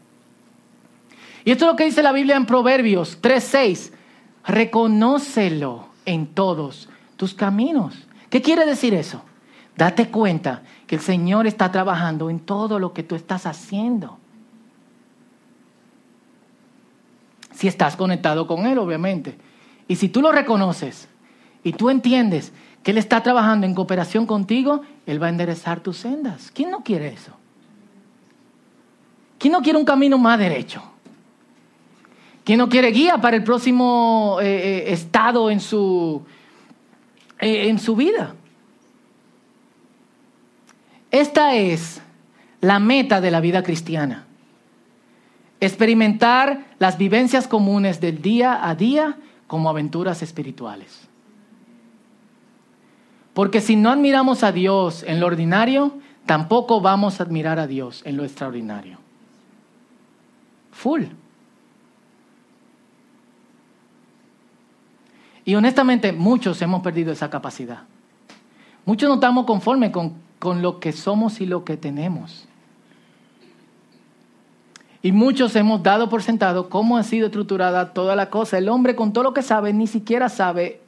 Y 1.45 1.51
esto 1.51 1.67
es 1.67 1.71
lo 1.73 1.77
que 1.77 1.85
dice 1.85 2.03
la 2.03 2.13
Biblia 2.13 2.37
en 2.37 2.47
Proverbios 2.47 3.19
3:6. 3.21 3.93
Reconócelo 4.47 5.89
en 6.05 6.27
todos 6.27 6.89
tus 7.17 7.35
caminos. 7.35 7.95
¿Qué 8.31 8.43
quiere 8.43 8.67
decir 8.67 8.95
eso? 8.95 9.23
Date 9.77 10.09
cuenta 10.09 10.63
que 10.87 10.97
el 10.97 11.01
Señor 11.01 11.47
está 11.47 11.71
trabajando 11.73 12.31
en 12.31 12.41
todo 12.41 12.79
lo 12.79 12.93
que 12.93 13.03
tú 13.03 13.15
estás 13.15 13.47
haciendo. 13.47 14.19
Si 17.55 17.69
estás 17.69 17.97
conectado 17.97 18.47
con 18.47 18.67
Él, 18.67 18.79
obviamente. 18.79 19.37
Y 19.89 19.97
si 19.97 20.09
tú 20.09 20.21
lo 20.21 20.33
reconoces 20.33 21.09
y 21.63 21.73
tú 21.73 21.91
entiendes 21.91 22.53
que 22.83 22.91
Él 22.91 22.99
está 22.99 23.23
trabajando 23.23 23.67
en 23.67 23.75
cooperación 23.75 24.27
contigo, 24.27 24.83
Él 25.07 25.23
va 25.23 25.27
a 25.27 25.31
enderezar 25.31 25.81
tus 25.81 25.99
sendas. 25.99 26.51
¿Quién 26.53 26.71
no 26.71 26.83
quiere 26.83 27.09
eso? 27.09 27.33
¿Quién 29.39 29.53
no 29.53 29.63
quiere 29.63 29.79
un 29.79 29.85
camino 29.85 30.19
más 30.19 30.39
derecho? 30.39 30.83
¿Quién 32.45 32.59
no 32.59 32.69
quiere 32.69 32.89
guía 32.89 33.19
para 33.19 33.37
el 33.37 33.45
próximo 33.45 34.39
eh, 34.41 34.47
eh, 34.47 34.93
estado 34.93 35.51
en 35.51 35.61
su, 35.61 36.23
eh, 37.41 37.69
en 37.69 37.79
su 37.79 37.97
vida? 37.97 38.35
Esta 41.11 41.55
es 41.55 42.03
la 42.61 42.79
meta 42.79 43.21
de 43.21 43.31
la 43.31 43.41
vida 43.41 43.63
cristiana. 43.63 44.27
Experimentar 45.65 46.67
las 46.79 46.99
vivencias 46.99 47.49
comunes 47.49 47.99
del 47.99 48.21
día 48.21 48.69
a 48.69 48.75
día 48.75 49.17
como 49.47 49.71
aventuras 49.71 50.21
espirituales. 50.21 51.09
Porque 53.33 53.63
si 53.63 53.75
no 53.75 53.89
admiramos 53.89 54.43
a 54.43 54.53
Dios 54.53 55.03
en 55.05 55.21
lo 55.21 55.27
ordinario, 55.27 55.95
tampoco 56.27 56.83
vamos 56.83 57.19
a 57.19 57.23
admirar 57.23 57.59
a 57.59 57.67
Dios 57.67 58.03
en 58.05 58.19
lo 58.19 58.25
extraordinario. 58.25 58.99
Full. 60.73 61.05
Y 65.47 65.55
honestamente, 65.55 66.13
muchos 66.13 66.61
hemos 66.61 66.83
perdido 66.83 67.11
esa 67.11 67.31
capacidad. 67.31 67.85
Muchos 68.85 69.09
no 69.09 69.15
estamos 69.15 69.47
conformes 69.47 69.93
con, 69.93 70.13
con 70.39 70.61
lo 70.61 70.79
que 70.79 70.93
somos 70.93 71.41
y 71.41 71.47
lo 71.47 71.65
que 71.65 71.79
tenemos. 71.79 72.47
Y 75.05 75.13
muchos 75.13 75.55
hemos 75.55 75.81
dado 75.83 76.09
por 76.09 76.23
sentado 76.23 76.71
cómo 76.71 76.97
ha 76.97 77.03
sido 77.03 77.27
estructurada 77.27 77.93
toda 77.93 78.17
la 78.17 78.31
cosa. 78.31 78.57
El 78.57 78.71
hombre 78.71 78.97
con 78.97 79.13
todo 79.13 79.23
lo 79.23 79.35
que 79.35 79.43
sabe 79.43 79.75
ni 79.75 79.87
siquiera 79.87 80.31
sabe 80.31 80.81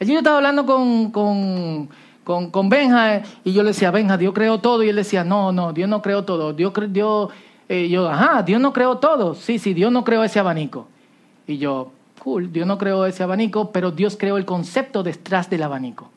Ayer 0.00 0.12
yo 0.12 0.18
estaba 0.18 0.36
hablando 0.36 0.66
con, 0.66 1.10
con, 1.10 1.88
con, 2.28 2.68
Benja 2.68 3.22
y 3.42 3.54
yo 3.54 3.62
le 3.62 3.68
decía, 3.70 3.90
Benja, 3.90 4.18
Dios 4.18 4.34
creó 4.34 4.58
todo. 4.58 4.82
Y 4.82 4.90
él 4.90 4.96
decía, 4.96 5.24
no, 5.24 5.50
no, 5.50 5.72
Dios 5.72 5.88
no 5.88 6.02
creó 6.02 6.24
todo. 6.24 6.52
Dios, 6.52 6.72
Dios 6.90 7.30
Y 7.68 7.88
yo, 7.88 8.08
ajá, 8.08 8.42
Dios 8.42 8.60
no 8.60 8.72
creó 8.72 8.98
todo. 8.98 9.34
Sí, 9.34 9.58
sí, 9.58 9.72
Dios 9.72 9.90
no 9.90 10.04
creó 10.04 10.22
ese 10.22 10.38
abanico. 10.38 10.86
Y 11.46 11.56
yo, 11.56 11.90
cool, 12.22 12.52
Dios 12.52 12.66
no 12.66 12.76
creó 12.76 13.06
ese 13.06 13.22
abanico, 13.22 13.72
pero 13.72 13.90
Dios 13.90 14.16
creó 14.18 14.36
el 14.36 14.44
concepto 14.44 15.02
detrás 15.02 15.48
del 15.48 15.62
abanico. 15.62 16.10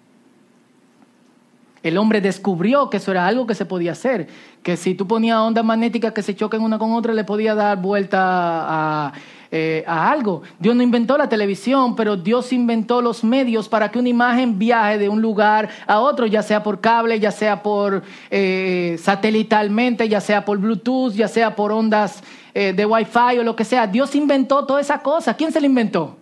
El 1.82 1.97
hombre 1.97 2.19
descubrió 2.19 2.89
que 2.89 2.97
eso 2.97 3.12
era 3.12 3.26
algo 3.26 3.47
que 3.47 3.56
se 3.56 3.65
podía 3.65 3.93
hacer, 3.93 4.28
que 4.62 4.78
si 4.78 4.93
tú 4.93 5.08
ponías 5.08 5.39
ondas 5.39 5.63
magnéticas 5.63 6.12
que 6.12 6.21
se 6.21 6.36
choquen 6.36 6.62
una 6.62 6.78
con 6.78 6.91
otra, 6.91 7.13
le 7.13 7.24
podía 7.24 7.56
dar 7.56 7.82
vuelta 7.82 8.19
a, 8.21 9.13
eh, 9.54 9.84
a, 9.86 10.10
algo. 10.10 10.44
Dios 10.60 10.74
no 10.76 10.82
inventó 10.82 11.18
la 11.18 11.28
televisión, 11.28 11.94
pero 11.96 12.16
Dios 12.16 12.54
inventó 12.54 13.02
los 13.02 13.22
medios 13.22 13.68
para 13.68 13.92
que 13.92 14.00
una 14.00 14.08
imagen 14.08 14.58
viaje 14.58 14.98
de 14.98 15.10
un 15.10 15.22
lugar 15.22 15.68
a 15.88 16.00
otro, 16.00 16.26
ya 16.26 16.42
sea 16.42 16.64
por 16.64 16.80
cable, 16.80 17.20
ya 17.20 17.32
sea 17.32 17.62
por 17.62 18.02
eh, 18.30 18.98
satelitalmente, 18.98 20.08
ya 20.08 20.22
sea 20.22 20.46
por 20.46 20.58
Bluetooth, 20.58 21.14
ya 21.14 21.28
sea 21.28 21.54
por 21.54 21.74
ondas 21.74 22.24
eh, 22.54 22.72
de 22.72 22.86
Wi-Fi 22.86 23.40
o 23.40 23.44
lo 23.44 23.58
que 23.58 23.66
sea. 23.66 23.88
Dios 23.88 24.16
inventó 24.16 24.66
toda 24.66 24.80
esa 24.80 25.00
cosa. 25.00 25.36
¿Quién 25.36 25.52
se 25.52 25.60
la 25.60 25.66
inventó? 25.66 26.16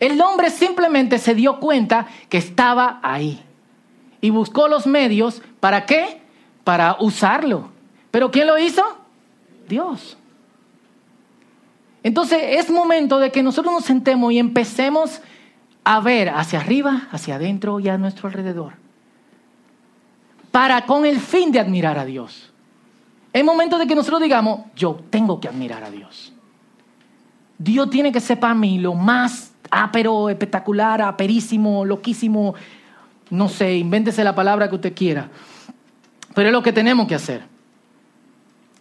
El 0.00 0.20
hombre 0.20 0.50
simplemente 0.50 1.18
se 1.18 1.34
dio 1.34 1.60
cuenta 1.60 2.08
que 2.28 2.38
estaba 2.38 2.98
ahí 3.04 3.40
y 4.20 4.30
buscó 4.30 4.66
los 4.66 4.86
medios, 4.86 5.42
¿para 5.60 5.86
qué? 5.86 6.20
Para 6.64 6.96
usarlo. 6.98 7.70
¿Pero 8.10 8.32
quién 8.32 8.48
lo 8.48 8.58
hizo? 8.58 8.82
Dios. 9.68 10.16
Entonces 12.06 12.40
es 12.40 12.70
momento 12.70 13.18
de 13.18 13.32
que 13.32 13.42
nosotros 13.42 13.74
nos 13.74 13.84
sentemos 13.84 14.32
y 14.32 14.38
empecemos 14.38 15.20
a 15.82 15.98
ver 15.98 16.28
hacia 16.28 16.60
arriba, 16.60 17.08
hacia 17.10 17.34
adentro 17.34 17.80
y 17.80 17.88
a 17.88 17.98
nuestro 17.98 18.28
alrededor. 18.28 18.74
Para 20.52 20.86
con 20.86 21.04
el 21.04 21.18
fin 21.18 21.50
de 21.50 21.58
admirar 21.58 21.98
a 21.98 22.04
Dios. 22.04 22.52
Es 23.32 23.44
momento 23.44 23.76
de 23.76 23.88
que 23.88 23.96
nosotros 23.96 24.22
digamos, 24.22 24.60
yo 24.76 25.00
tengo 25.10 25.40
que 25.40 25.48
admirar 25.48 25.82
a 25.82 25.90
Dios. 25.90 26.32
Dios 27.58 27.90
tiene 27.90 28.12
que 28.12 28.20
ser 28.20 28.38
para 28.38 28.54
mí 28.54 28.78
lo 28.78 28.94
más 28.94 29.50
ápero, 29.68 30.28
espectacular, 30.28 31.02
aperísimo, 31.02 31.84
loquísimo, 31.84 32.54
no 33.30 33.48
sé, 33.48 33.78
invéntese 33.78 34.22
la 34.22 34.36
palabra 34.36 34.68
que 34.68 34.76
usted 34.76 34.94
quiera. 34.94 35.28
Pero 36.36 36.50
es 36.50 36.52
lo 36.52 36.62
que 36.62 36.72
tenemos 36.72 37.08
que 37.08 37.16
hacer. 37.16 37.42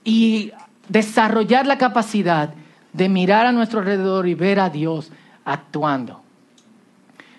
Y 0.04 0.52
desarrollar 0.90 1.66
la 1.66 1.80
capacidad 1.80 2.54
de 2.96 3.10
mirar 3.10 3.46
a 3.46 3.52
nuestro 3.52 3.80
alrededor 3.80 4.28
y 4.28 4.36
ver 4.36 4.60
a 4.60 4.70
Dios 4.70 5.12
actuando. 5.44 6.22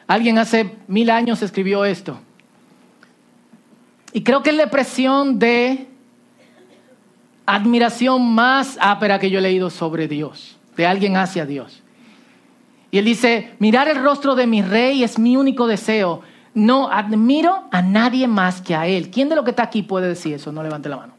Alguien 0.07 0.39
hace 0.39 0.77
mil 0.87 1.11
años 1.11 1.43
escribió 1.43 1.85
esto. 1.85 2.19
Y 4.13 4.23
creo 4.23 4.43
que 4.43 4.51
es 4.51 4.57
la 4.57 4.65
expresión 4.65 5.39
de 5.39 5.89
admiración 7.47 8.35
más 8.35 8.77
ápera 8.81 9.19
que 9.19 9.31
yo 9.31 9.39
he 9.39 9.43
leído 9.43 9.71
sobre 9.71 10.09
Dios, 10.09 10.57
de 10.77 10.87
alguien 10.87 11.17
hacia 11.17 11.47
Dios. 11.47 11.83
Y 12.91 12.99
él 12.99 13.05
dice, 13.05 13.55
mirar 13.59 13.89
el 13.89 14.03
rostro 14.03 14.35
de 14.35 14.47
mi 14.47 14.63
rey 14.63 15.03
es 15.03 15.19
mi 15.19 15.37
único 15.37 15.67
deseo, 15.67 16.23
no 16.55 16.91
admiro 16.91 17.65
a 17.71 17.83
nadie 17.83 18.27
más 18.27 18.63
que 18.63 18.75
a 18.75 18.87
Él. 18.87 19.11
¿Quién 19.11 19.29
de 19.29 19.37
lo 19.37 19.45
que 19.45 19.51
está 19.51 19.65
aquí 19.65 19.83
puede 19.83 20.09
decir 20.09 20.35
eso? 20.35 20.53
No 20.53 20.63
levante 20.63 20.89
la 20.89 20.97
mano. 20.97 21.16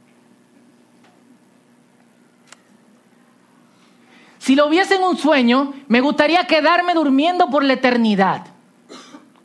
Si 4.48 4.56
lo 4.56 4.68
hubiese 4.68 4.96
en 4.96 5.04
un 5.04 5.18
sueño, 5.18 5.74
me 5.90 6.00
gustaría 6.00 6.48
quedarme 6.48 6.94
durmiendo 6.94 7.50
por 7.50 7.66
la 7.66 7.74
eternidad. 7.74 8.48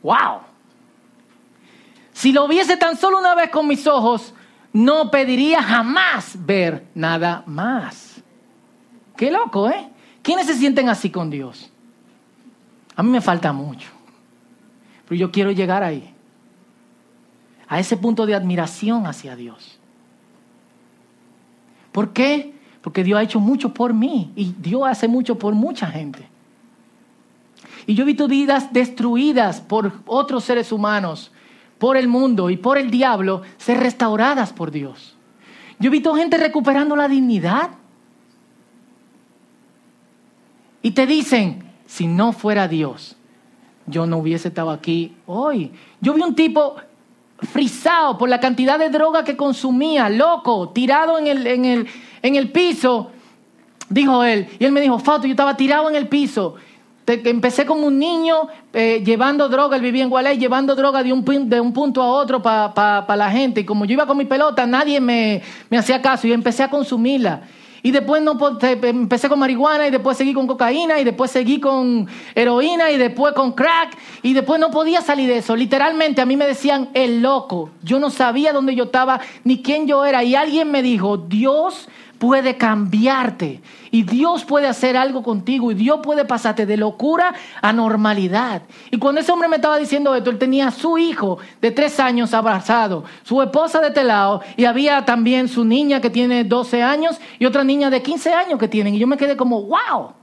¡Wow! 0.01 0.39
Si 2.13 2.31
lo 2.31 2.47
viese 2.47 2.77
tan 2.77 2.95
solo 2.95 3.19
una 3.19 3.35
vez 3.35 3.49
con 3.49 3.67
mis 3.67 3.85
ojos, 3.85 4.33
no 4.71 5.11
pediría 5.11 5.61
jamás 5.61 6.37
ver 6.45 6.87
nada 6.95 7.43
más. 7.47 8.23
Qué 9.17 9.29
loco, 9.29 9.69
¿eh? 9.69 9.89
¿Quiénes 10.21 10.47
se 10.47 10.53
sienten 10.53 10.87
así 10.87 11.09
con 11.09 11.29
Dios? 11.29 11.69
A 12.95 13.03
mí 13.03 13.09
me 13.09 13.19
falta 13.19 13.51
mucho. 13.51 13.89
Pero 15.09 15.19
yo 15.19 15.31
quiero 15.33 15.51
llegar 15.51 15.83
ahí, 15.83 16.13
a 17.67 17.77
ese 17.77 17.97
punto 17.97 18.25
de 18.25 18.35
admiración 18.35 19.05
hacia 19.05 19.35
Dios. 19.35 19.77
¿Por 21.91 22.13
qué? 22.13 22.53
Porque 22.83 23.03
Dios 23.03 23.17
ha 23.17 23.23
hecho 23.23 23.39
mucho 23.39 23.73
por 23.73 23.93
mí 23.93 24.31
y 24.35 24.53
Dios 24.59 24.83
hace 24.85 25.07
mucho 25.07 25.39
por 25.39 25.55
mucha 25.55 25.87
gente. 25.87 26.27
Y 27.87 27.95
yo 27.95 28.03
he 28.03 28.07
visto 28.07 28.27
vidas 28.27 28.73
destruidas 28.73 29.61
por 29.61 29.93
otros 30.05 30.43
seres 30.43 30.71
humanos, 30.71 31.31
por 31.77 31.95
el 31.95 32.09
mundo 32.09 32.49
y 32.49 32.57
por 32.57 32.77
el 32.77 32.91
diablo, 32.91 33.41
ser 33.57 33.79
restauradas 33.79 34.51
por 34.51 34.69
Dios. 34.69 35.15
Yo 35.79 35.87
he 35.87 35.91
visto 35.91 36.13
gente 36.13 36.37
recuperando 36.37 36.95
la 36.97 37.07
dignidad. 37.07 37.71
Y 40.81 40.91
te 40.91 41.07
dicen, 41.07 41.63
si 41.85 42.05
no 42.05 42.33
fuera 42.33 42.67
Dios, 42.67 43.15
yo 43.87 44.05
no 44.05 44.17
hubiese 44.17 44.49
estado 44.49 44.71
aquí 44.71 45.15
hoy. 45.25 45.71
Yo 46.01 46.13
vi 46.13 46.21
un 46.21 46.35
tipo 46.35 46.75
frisado 47.45 48.17
por 48.17 48.29
la 48.29 48.39
cantidad 48.39 48.79
de 48.79 48.89
droga 48.89 49.23
que 49.23 49.35
consumía, 49.35 50.09
loco, 50.09 50.69
tirado 50.69 51.17
en 51.19 51.27
el, 51.27 51.47
en 51.47 51.65
el, 51.65 51.87
en 52.21 52.35
el 52.35 52.51
piso, 52.51 53.11
dijo 53.89 54.23
él. 54.23 54.47
Y 54.59 54.65
él 54.65 54.71
me 54.71 54.81
dijo, 54.81 54.99
Fausto, 54.99 55.27
yo 55.27 55.31
estaba 55.31 55.55
tirado 55.55 55.89
en 55.89 55.95
el 55.95 56.07
piso. 56.07 56.55
empecé 57.05 57.65
como 57.65 57.87
un 57.87 57.99
niño 57.99 58.47
eh, 58.73 59.01
llevando 59.05 59.49
droga, 59.49 59.77
él 59.77 59.83
vivía 59.83 60.03
en 60.03 60.09
Gualey, 60.09 60.37
llevando 60.37 60.75
droga 60.75 61.03
de 61.03 61.13
un, 61.13 61.49
de 61.49 61.59
un 61.59 61.73
punto 61.73 62.01
a 62.01 62.07
otro 62.07 62.41
para 62.41 63.15
la 63.15 63.29
gente. 63.31 63.61
Y 63.61 63.65
como 63.65 63.85
yo 63.85 63.93
iba 63.93 64.05
con 64.05 64.17
mi 64.17 64.25
pelota, 64.25 64.65
nadie 64.65 64.99
me, 64.99 65.41
me 65.69 65.77
hacía 65.77 66.01
caso 66.01 66.27
y 66.27 66.33
empecé 66.33 66.63
a 66.63 66.69
consumirla. 66.69 67.41
Y 67.85 67.91
después 67.91 68.23
no, 68.23 68.39
empecé 68.61 69.27
con 69.27 69.39
marihuana 69.39 69.85
y 69.85 69.91
después 69.91 70.17
seguí 70.17 70.33
con 70.33 70.47
cocaína 70.47 71.01
y 71.01 71.03
después 71.03 71.29
seguí 71.29 71.59
con 71.59 72.07
heroína 72.33 72.89
y 72.91 72.97
después 72.97 73.33
con 73.33 73.51
crack 73.51 73.97
y 74.21 74.31
después 74.31 74.57
no 74.57 74.71
podía 74.71 75.01
salir 75.01 75.27
de 75.27 75.39
eso. 75.39 75.53
Literalmente 75.53 76.21
a 76.21 76.25
mí 76.25 76.37
me 76.37 76.47
decían 76.47 76.89
el 76.93 77.21
loco. 77.21 77.71
Yo 77.83 77.99
no 77.99 78.09
sabía 78.09 78.53
dónde 78.53 78.73
yo 78.73 78.85
estaba 78.85 79.19
ni 79.43 79.61
quién 79.61 79.85
yo 79.85 80.05
era. 80.05 80.23
Y 80.23 80.33
alguien 80.33 80.71
me 80.71 80.81
dijo, 80.81 81.17
Dios 81.17 81.89
puede 82.23 82.55
cambiarte 82.55 83.61
y 83.91 84.03
Dios 84.03 84.45
puede 84.45 84.65
hacer 84.65 84.95
algo 84.95 85.21
contigo 85.21 85.73
y 85.73 85.75
Dios 85.75 85.99
puede 86.01 86.23
pasarte 86.23 86.65
de 86.65 86.77
locura 86.77 87.33
a 87.61 87.73
normalidad. 87.73 88.61
Y 88.91 88.97
cuando 88.97 89.19
ese 89.19 89.33
hombre 89.33 89.49
me 89.49 89.57
estaba 89.57 89.77
diciendo 89.77 90.15
esto, 90.15 90.29
él 90.29 90.37
tenía 90.37 90.71
su 90.71 90.97
hijo 90.97 91.39
de 91.59 91.71
tres 91.71 91.99
años 91.99 92.33
abrazado, 92.33 93.03
su 93.23 93.41
esposa 93.41 93.81
de 93.81 93.89
este 93.89 94.05
lado 94.05 94.41
y 94.55 94.63
había 94.63 95.03
también 95.03 95.49
su 95.49 95.65
niña 95.65 95.99
que 95.99 96.09
tiene 96.09 96.45
12 96.45 96.81
años 96.81 97.19
y 97.39 97.45
otra 97.45 97.65
niña 97.65 97.89
de 97.89 98.01
15 98.01 98.33
años 98.33 98.57
que 98.57 98.69
tienen. 98.69 98.95
Y 98.95 98.99
yo 98.99 99.07
me 99.07 99.17
quedé 99.17 99.35
como, 99.35 99.61
wow. 99.63 100.13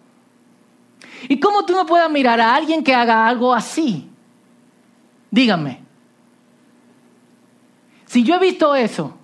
¿Y 1.28 1.38
cómo 1.38 1.66
tú 1.66 1.74
no 1.74 1.84
puedes 1.84 2.10
mirar 2.10 2.40
a 2.40 2.54
alguien 2.54 2.82
que 2.82 2.94
haga 2.94 3.26
algo 3.26 3.52
así? 3.52 4.08
Dígame. 5.30 5.82
Si 8.06 8.24
yo 8.24 8.36
he 8.36 8.38
visto 8.38 8.74
eso, 8.74 9.19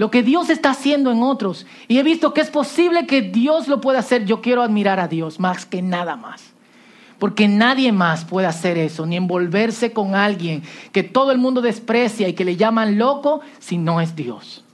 lo 0.00 0.10
que 0.10 0.22
Dios 0.22 0.48
está 0.48 0.70
haciendo 0.70 1.12
en 1.12 1.22
otros. 1.22 1.66
Y 1.86 1.98
he 1.98 2.02
visto 2.02 2.32
que 2.32 2.40
es 2.40 2.48
posible 2.48 3.06
que 3.06 3.20
Dios 3.20 3.68
lo 3.68 3.82
pueda 3.82 3.98
hacer. 3.98 4.24
Yo 4.24 4.40
quiero 4.40 4.62
admirar 4.62 4.98
a 4.98 5.08
Dios 5.08 5.38
más 5.38 5.66
que 5.66 5.82
nada 5.82 6.16
más. 6.16 6.54
Porque 7.18 7.48
nadie 7.48 7.92
más 7.92 8.24
puede 8.24 8.46
hacer 8.46 8.78
eso, 8.78 9.04
ni 9.04 9.16
envolverse 9.16 9.92
con 9.92 10.14
alguien 10.14 10.62
que 10.92 11.02
todo 11.02 11.32
el 11.32 11.36
mundo 11.36 11.60
desprecia 11.60 12.26
y 12.28 12.32
que 12.32 12.46
le 12.46 12.56
llaman 12.56 12.96
loco 12.96 13.42
si 13.58 13.76
no 13.76 14.00
es 14.00 14.16
Dios. 14.16 14.64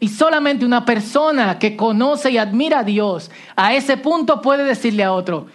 Y 0.00 0.08
solamente 0.08 0.66
una 0.66 0.84
persona 0.84 1.56
que 1.60 1.76
conoce 1.76 2.32
y 2.32 2.38
admira 2.38 2.80
a 2.80 2.84
Dios 2.84 3.30
a 3.54 3.74
ese 3.74 3.96
punto 3.96 4.42
puede 4.42 4.64
decirle 4.64 5.04
a 5.04 5.12
otro, 5.12 5.46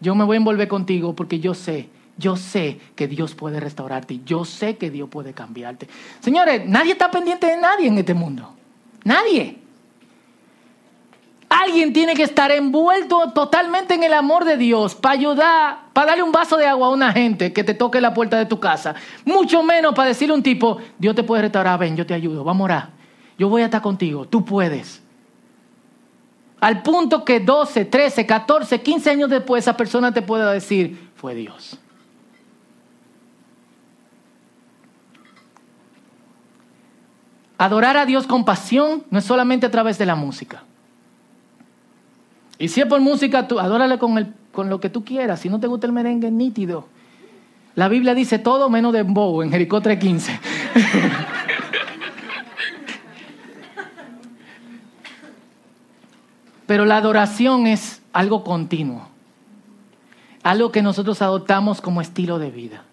yo 0.00 0.16
me 0.16 0.24
voy 0.24 0.34
a 0.34 0.38
envolver 0.38 0.66
contigo 0.66 1.14
porque 1.14 1.38
yo 1.38 1.54
sé 1.54 1.88
yo 2.20 2.36
sé 2.36 2.78
que 2.94 3.08
Dios 3.08 3.34
puede 3.34 3.58
restaurarte. 3.58 4.20
Yo 4.24 4.44
sé 4.44 4.76
que 4.76 4.90
Dios 4.90 5.08
puede 5.08 5.32
cambiarte. 5.32 5.88
Señores, 6.20 6.62
nadie 6.66 6.92
está 6.92 7.10
pendiente 7.10 7.46
de 7.46 7.56
nadie 7.56 7.88
en 7.88 7.98
este 7.98 8.14
mundo. 8.14 8.54
Nadie. 9.02 9.58
Alguien 11.48 11.92
tiene 11.92 12.14
que 12.14 12.22
estar 12.22 12.52
envuelto 12.52 13.32
totalmente 13.32 13.94
en 13.94 14.04
el 14.04 14.12
amor 14.12 14.44
de 14.44 14.56
Dios 14.56 14.94
para 14.94 15.14
ayudar, 15.14 15.78
para 15.92 16.08
darle 16.08 16.22
un 16.22 16.30
vaso 16.30 16.56
de 16.56 16.66
agua 16.66 16.86
a 16.86 16.90
una 16.90 17.12
gente 17.12 17.52
que 17.52 17.64
te 17.64 17.74
toque 17.74 18.00
la 18.00 18.14
puerta 18.14 18.38
de 18.38 18.46
tu 18.46 18.60
casa. 18.60 18.94
Mucho 19.24 19.64
menos 19.64 19.94
para 19.94 20.08
decirle 20.08 20.34
a 20.34 20.36
un 20.36 20.44
tipo, 20.44 20.78
Dios 20.98 21.16
te 21.16 21.24
puede 21.24 21.42
restaurar, 21.42 21.80
ven, 21.80 21.96
yo 21.96 22.06
te 22.06 22.14
ayudo, 22.14 22.44
vamos 22.44 22.60
a 22.60 22.64
orar. 22.64 22.90
Yo 23.36 23.48
voy 23.48 23.62
a 23.62 23.64
estar 23.64 23.82
contigo, 23.82 24.26
tú 24.26 24.44
puedes. 24.44 25.02
Al 26.60 26.82
punto 26.82 27.24
que 27.24 27.40
12, 27.40 27.86
13, 27.86 28.26
14, 28.26 28.82
15 28.82 29.10
años 29.10 29.30
después 29.30 29.64
esa 29.64 29.76
persona 29.76 30.12
te 30.12 30.22
pueda 30.22 30.52
decir, 30.52 31.10
fue 31.16 31.34
Dios. 31.34 31.80
Adorar 37.60 37.96
a 37.98 38.06
Dios 38.06 38.26
con 38.26 38.46
pasión 38.46 39.04
no 39.10 39.18
es 39.18 39.24
solamente 39.26 39.66
a 39.66 39.70
través 39.70 39.98
de 39.98 40.06
la 40.06 40.14
música. 40.14 40.62
Y 42.58 42.68
si 42.68 42.80
es 42.80 42.86
por 42.86 43.02
música, 43.02 43.46
tú 43.48 43.60
adórale 43.60 43.98
con, 43.98 44.16
el, 44.16 44.32
con 44.50 44.70
lo 44.70 44.80
que 44.80 44.88
tú 44.88 45.04
quieras. 45.04 45.40
Si 45.40 45.50
no 45.50 45.60
te 45.60 45.66
gusta 45.66 45.86
el 45.86 45.92
merengue, 45.92 46.30
nítido. 46.30 46.88
La 47.74 47.88
Biblia 47.88 48.14
dice 48.14 48.38
todo 48.38 48.70
menos 48.70 48.94
de 48.94 49.02
bow 49.02 49.42
en 49.42 49.50
Jericó 49.50 49.82
3.15. 49.82 50.40
Pero 56.66 56.86
la 56.86 56.96
adoración 56.96 57.66
es 57.66 58.00
algo 58.14 58.42
continuo, 58.42 59.06
algo 60.42 60.72
que 60.72 60.80
nosotros 60.80 61.20
adoptamos 61.20 61.82
como 61.82 62.00
estilo 62.00 62.38
de 62.38 62.50
vida 62.50 62.84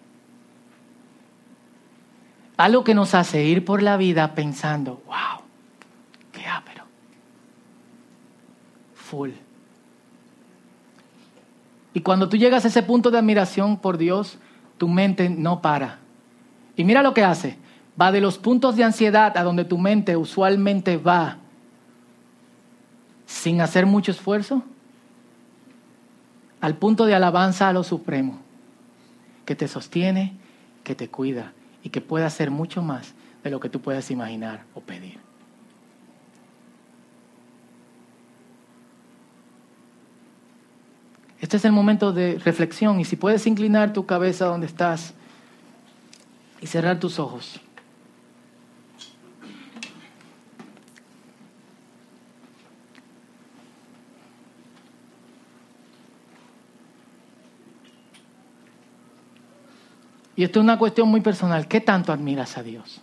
algo 2.58 2.82
que 2.82 2.92
nos 2.92 3.14
hace 3.14 3.44
ir 3.44 3.64
por 3.64 3.82
la 3.82 3.96
vida 3.96 4.34
pensando, 4.34 5.00
wow, 5.06 5.42
qué 6.32 6.44
ápero, 6.44 6.82
full. 8.94 9.30
Y 11.94 12.00
cuando 12.00 12.28
tú 12.28 12.36
llegas 12.36 12.64
a 12.64 12.68
ese 12.68 12.82
punto 12.82 13.12
de 13.12 13.18
admiración 13.18 13.78
por 13.78 13.96
Dios, 13.96 14.38
tu 14.76 14.88
mente 14.88 15.30
no 15.30 15.62
para. 15.62 16.00
Y 16.76 16.82
mira 16.82 17.02
lo 17.02 17.14
que 17.14 17.24
hace. 17.24 17.56
Va 18.00 18.12
de 18.12 18.20
los 18.20 18.38
puntos 18.38 18.76
de 18.76 18.84
ansiedad 18.84 19.36
a 19.36 19.44
donde 19.44 19.64
tu 19.64 19.78
mente 19.78 20.16
usualmente 20.16 20.96
va 20.96 21.38
sin 23.24 23.60
hacer 23.60 23.86
mucho 23.86 24.10
esfuerzo 24.10 24.64
al 26.60 26.76
punto 26.76 27.06
de 27.06 27.14
alabanza 27.14 27.68
a 27.68 27.72
lo 27.72 27.84
supremo, 27.84 28.40
que 29.44 29.54
te 29.54 29.68
sostiene, 29.68 30.36
que 30.82 30.96
te 30.96 31.08
cuida 31.08 31.52
y 31.88 31.90
que 31.90 32.02
puede 32.02 32.26
hacer 32.26 32.50
mucho 32.50 32.82
más 32.82 33.14
de 33.42 33.48
lo 33.48 33.60
que 33.60 33.70
tú 33.70 33.80
puedas 33.80 34.10
imaginar 34.10 34.64
o 34.74 34.82
pedir. 34.82 35.18
Este 41.40 41.56
es 41.56 41.64
el 41.64 41.72
momento 41.72 42.12
de 42.12 42.38
reflexión 42.44 43.00
y 43.00 43.06
si 43.06 43.16
puedes 43.16 43.46
inclinar 43.46 43.94
tu 43.94 44.04
cabeza 44.04 44.44
donde 44.44 44.66
estás 44.66 45.14
y 46.60 46.66
cerrar 46.66 47.00
tus 47.00 47.18
ojos. 47.18 47.58
Y 60.38 60.44
esto 60.44 60.60
es 60.60 60.62
una 60.62 60.78
cuestión 60.78 61.08
muy 61.08 61.20
personal. 61.20 61.66
¿Qué 61.66 61.80
tanto 61.80 62.12
admiras 62.12 62.56
a 62.56 62.62
Dios? 62.62 63.00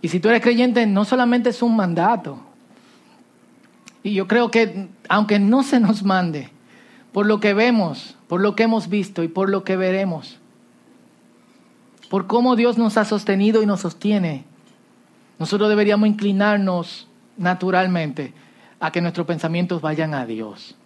Y 0.00 0.06
si 0.06 0.20
tú 0.20 0.28
eres 0.28 0.42
creyente, 0.42 0.86
no 0.86 1.04
solamente 1.04 1.50
es 1.50 1.60
un 1.60 1.74
mandato. 1.74 2.38
Y 4.04 4.14
yo 4.14 4.28
creo 4.28 4.52
que 4.52 4.90
aunque 5.08 5.40
no 5.40 5.64
se 5.64 5.80
nos 5.80 6.04
mande, 6.04 6.50
por 7.10 7.26
lo 7.26 7.40
que 7.40 7.52
vemos, 7.52 8.16
por 8.28 8.40
lo 8.40 8.54
que 8.54 8.62
hemos 8.62 8.88
visto 8.88 9.24
y 9.24 9.28
por 9.28 9.50
lo 9.50 9.64
que 9.64 9.76
veremos, 9.76 10.38
por 12.08 12.26
cómo 12.26 12.56
Dios 12.56 12.78
nos 12.78 12.96
ha 12.96 13.04
sostenido 13.04 13.62
y 13.62 13.66
nos 13.66 13.80
sostiene, 13.80 14.44
nosotros 15.38 15.68
deberíamos 15.68 16.08
inclinarnos 16.08 17.08
naturalmente 17.36 18.32
a 18.80 18.90
que 18.90 19.00
nuestros 19.00 19.26
pensamientos 19.26 19.80
vayan 19.80 20.14
a 20.14 20.26
Dios. 20.26 20.76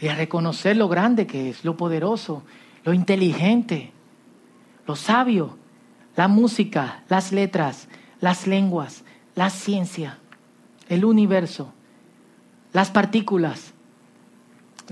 Y 0.00 0.08
a 0.08 0.14
reconocer 0.16 0.76
lo 0.76 0.88
grande 0.88 1.26
que 1.26 1.50
es, 1.50 1.64
lo 1.64 1.76
poderoso, 1.76 2.42
lo 2.84 2.92
inteligente, 2.92 3.92
lo 4.86 4.96
sabio, 4.96 5.56
la 6.16 6.28
música, 6.28 7.04
las 7.08 7.32
letras, 7.32 7.88
las 8.20 8.46
lenguas, 8.46 9.04
la 9.34 9.50
ciencia, 9.50 10.18
el 10.88 11.04
universo, 11.04 11.72
las 12.72 12.90
partículas, 12.90 13.74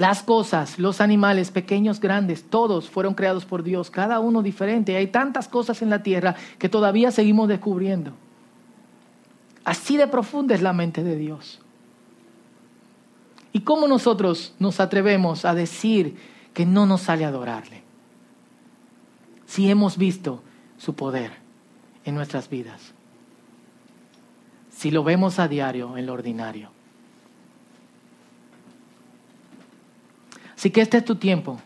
las 0.00 0.22
cosas, 0.22 0.78
los 0.78 1.02
animales, 1.02 1.50
pequeños, 1.50 2.00
grandes, 2.00 2.48
todos 2.48 2.88
fueron 2.88 3.12
creados 3.12 3.44
por 3.44 3.62
Dios, 3.62 3.90
cada 3.90 4.18
uno 4.18 4.42
diferente. 4.42 4.96
Hay 4.96 5.08
tantas 5.08 5.46
cosas 5.46 5.82
en 5.82 5.90
la 5.90 6.02
tierra 6.02 6.36
que 6.58 6.70
todavía 6.70 7.10
seguimos 7.10 7.48
descubriendo. 7.48 8.12
Así 9.62 9.98
de 9.98 10.06
profunda 10.06 10.54
es 10.54 10.62
la 10.62 10.72
mente 10.72 11.04
de 11.04 11.16
Dios. 11.16 11.60
¿Y 13.52 13.60
cómo 13.60 13.86
nosotros 13.86 14.54
nos 14.58 14.80
atrevemos 14.80 15.44
a 15.44 15.52
decir 15.52 16.16
que 16.54 16.64
no 16.64 16.86
nos 16.86 17.02
sale 17.02 17.26
adorarle? 17.26 17.82
Si 19.44 19.70
hemos 19.70 19.98
visto 19.98 20.42
su 20.78 20.94
poder 20.94 21.32
en 22.06 22.14
nuestras 22.14 22.48
vidas. 22.48 22.94
Si 24.70 24.90
lo 24.90 25.04
vemos 25.04 25.38
a 25.38 25.46
diario 25.46 25.98
en 25.98 26.06
lo 26.06 26.14
ordinario. 26.14 26.79
Así 30.60 30.68
que 30.68 30.82
este 30.82 30.98
es 30.98 31.06
tu 31.06 31.14
tiempo 31.14 31.58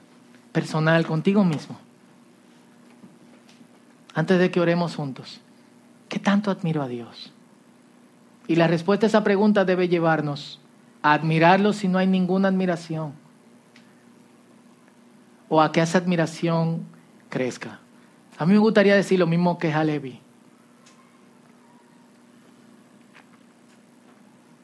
personal 0.52 1.04
contigo 1.04 1.44
mismo. 1.44 1.76
Antes 4.14 4.38
de 4.38 4.52
que 4.52 4.60
oremos 4.60 4.94
juntos, 4.94 5.40
¿qué 6.08 6.20
tanto 6.20 6.48
admiro 6.48 6.80
a 6.80 6.86
Dios? 6.86 7.32
Y 8.46 8.54
la 8.54 8.68
respuesta 8.68 9.06
a 9.06 9.08
esa 9.08 9.24
pregunta 9.24 9.64
debe 9.64 9.88
llevarnos 9.88 10.60
a 11.02 11.12
admirarlo 11.12 11.72
si 11.72 11.88
no 11.88 11.98
hay 11.98 12.06
ninguna 12.06 12.46
admiración. 12.46 13.14
O 15.48 15.60
a 15.60 15.72
que 15.72 15.80
esa 15.80 15.98
admiración 15.98 16.84
crezca. 17.30 17.80
A 18.38 18.46
mí 18.46 18.52
me 18.52 18.60
gustaría 18.60 18.94
decir 18.94 19.18
lo 19.18 19.26
mismo 19.26 19.58
que 19.58 19.72
Halevi. 19.72 20.20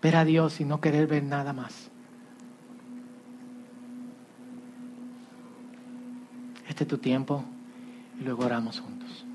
Ver 0.01 0.15
a 0.15 0.25
Dios 0.25 0.61
y 0.61 0.65
no 0.65 0.81
querer 0.81 1.09
ver 1.09 1.25
nada 1.25 1.53
más. 1.53 1.90
Este 6.71 6.85
es 6.85 6.89
tu 6.89 6.99
tiempo 6.99 7.45
y 8.21 8.23
luego 8.23 8.45
oramos 8.45 8.79
juntos. 8.79 9.27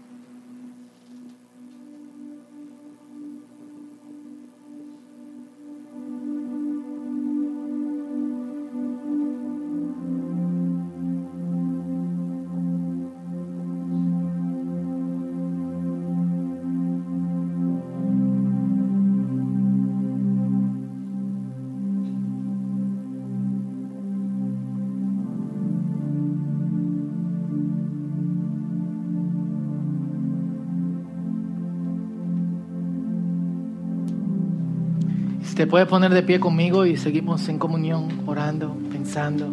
Te 35.56 35.68
puedes 35.68 35.88
poner 35.88 36.14
de 36.14 36.22
pie 36.22 36.40
conmigo 36.42 36.86
y 36.86 36.98
seguimos 36.98 37.48
en 37.48 37.58
comunión, 37.58 38.10
orando, 38.26 38.76
pensando. 38.92 39.48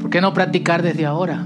¿Por 0.00 0.08
qué 0.08 0.22
no 0.22 0.32
practicar 0.32 0.82
desde 0.82 1.04
ahora? 1.04 1.44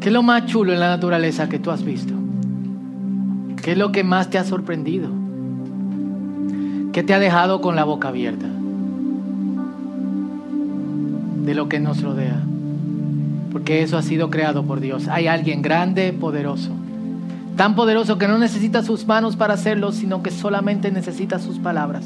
¿Qué 0.00 0.08
es 0.08 0.12
lo 0.12 0.24
más 0.24 0.46
chulo 0.46 0.72
en 0.72 0.80
la 0.80 0.88
naturaleza 0.88 1.48
que 1.48 1.60
tú 1.60 1.70
has 1.70 1.84
visto? 1.84 2.14
¿Qué 3.62 3.72
es 3.72 3.78
lo 3.78 3.92
que 3.92 4.02
más 4.02 4.30
te 4.30 4.38
ha 4.38 4.44
sorprendido? 4.44 5.10
¿Qué 6.92 7.04
te 7.04 7.14
ha 7.14 7.20
dejado 7.20 7.60
con 7.60 7.76
la 7.76 7.84
boca 7.84 8.08
abierta? 8.08 8.48
De 11.44 11.54
lo 11.54 11.68
que 11.68 11.78
nos 11.78 12.02
rodea 12.02 12.42
porque 13.52 13.82
eso 13.82 13.96
ha 13.96 14.02
sido 14.02 14.30
creado 14.30 14.64
por 14.64 14.80
Dios. 14.80 15.08
Hay 15.08 15.26
alguien 15.26 15.62
grande, 15.62 16.12
poderoso, 16.12 16.70
tan 17.56 17.74
poderoso 17.74 18.18
que 18.18 18.28
no 18.28 18.38
necesita 18.38 18.82
sus 18.82 19.06
manos 19.06 19.36
para 19.36 19.54
hacerlo, 19.54 19.92
sino 19.92 20.22
que 20.22 20.30
solamente 20.30 20.90
necesita 20.90 21.38
sus 21.38 21.58
palabras. 21.58 22.04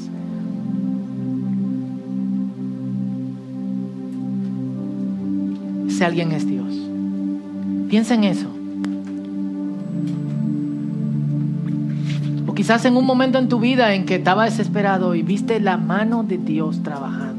Ese 5.89 6.05
alguien 6.05 6.33
es 6.33 6.47
Dios. 6.47 6.75
Piensa 7.89 8.15
en 8.15 8.25
eso. 8.25 8.49
O 12.47 12.55
quizás 12.55 12.85
en 12.87 12.97
un 12.97 13.05
momento 13.05 13.39
en 13.39 13.49
tu 13.49 13.61
vida 13.61 13.95
en 13.95 14.07
que 14.07 14.15
estaba 14.15 14.45
desesperado 14.45 15.15
y 15.15 15.23
viste 15.23 15.61
la 15.61 15.77
mano 15.77 16.23
de 16.23 16.39
Dios 16.39 16.83
trabajando. 16.83 17.32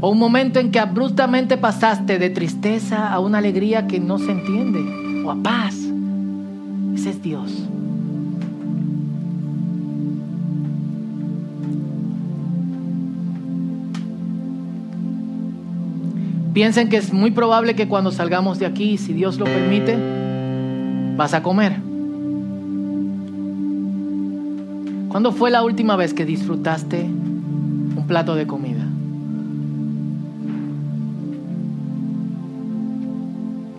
O 0.00 0.10
un 0.10 0.18
momento 0.18 0.60
en 0.60 0.70
que 0.70 0.78
abruptamente 0.78 1.56
pasaste 1.56 2.18
de 2.18 2.30
tristeza 2.30 3.12
a 3.12 3.20
una 3.20 3.38
alegría 3.38 3.86
que 3.86 3.98
no 3.98 4.18
se 4.18 4.32
entiende. 4.32 5.24
O 5.24 5.30
a 5.30 5.36
paz. 5.42 5.74
Ese 6.94 7.10
es 7.10 7.22
Dios. 7.22 7.66
piensen 16.56 16.88
que 16.88 16.96
es 16.96 17.12
muy 17.12 17.32
probable 17.32 17.76
que 17.76 17.86
cuando 17.86 18.10
salgamos 18.10 18.58
de 18.58 18.64
aquí, 18.64 18.96
si 18.96 19.12
Dios 19.12 19.36
lo 19.36 19.44
permite, 19.44 19.94
vas 21.14 21.34
a 21.34 21.42
comer. 21.42 21.76
¿Cuándo 25.10 25.32
fue 25.32 25.50
la 25.50 25.62
última 25.62 25.96
vez 25.96 26.14
que 26.14 26.24
disfrutaste 26.24 27.02
un 27.02 28.04
plato 28.08 28.36
de 28.36 28.46
comida? 28.46 28.65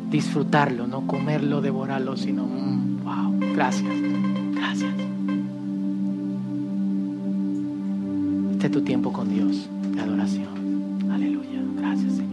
Disfrutarlo, 0.09 0.87
no 0.87 1.05
comerlo, 1.05 1.61
devorarlo, 1.61 2.15
sino, 2.15 2.45
mm, 2.45 3.03
wow, 3.03 3.39
gracias, 3.53 3.93
gracias. 4.53 4.93
Este 8.51 8.65
es 8.67 8.71
tu 8.71 8.81
tiempo 8.81 9.11
con 9.11 9.29
Dios 9.29 9.69
de 9.93 10.01
adoración. 10.01 11.11
Aleluya, 11.11 11.61
gracias. 11.77 12.26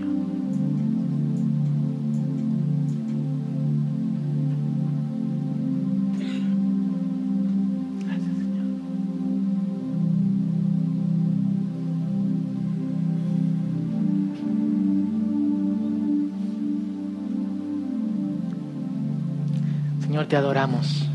Señor, 20.14 20.28
te 20.28 20.36
adoramos. 20.36 21.08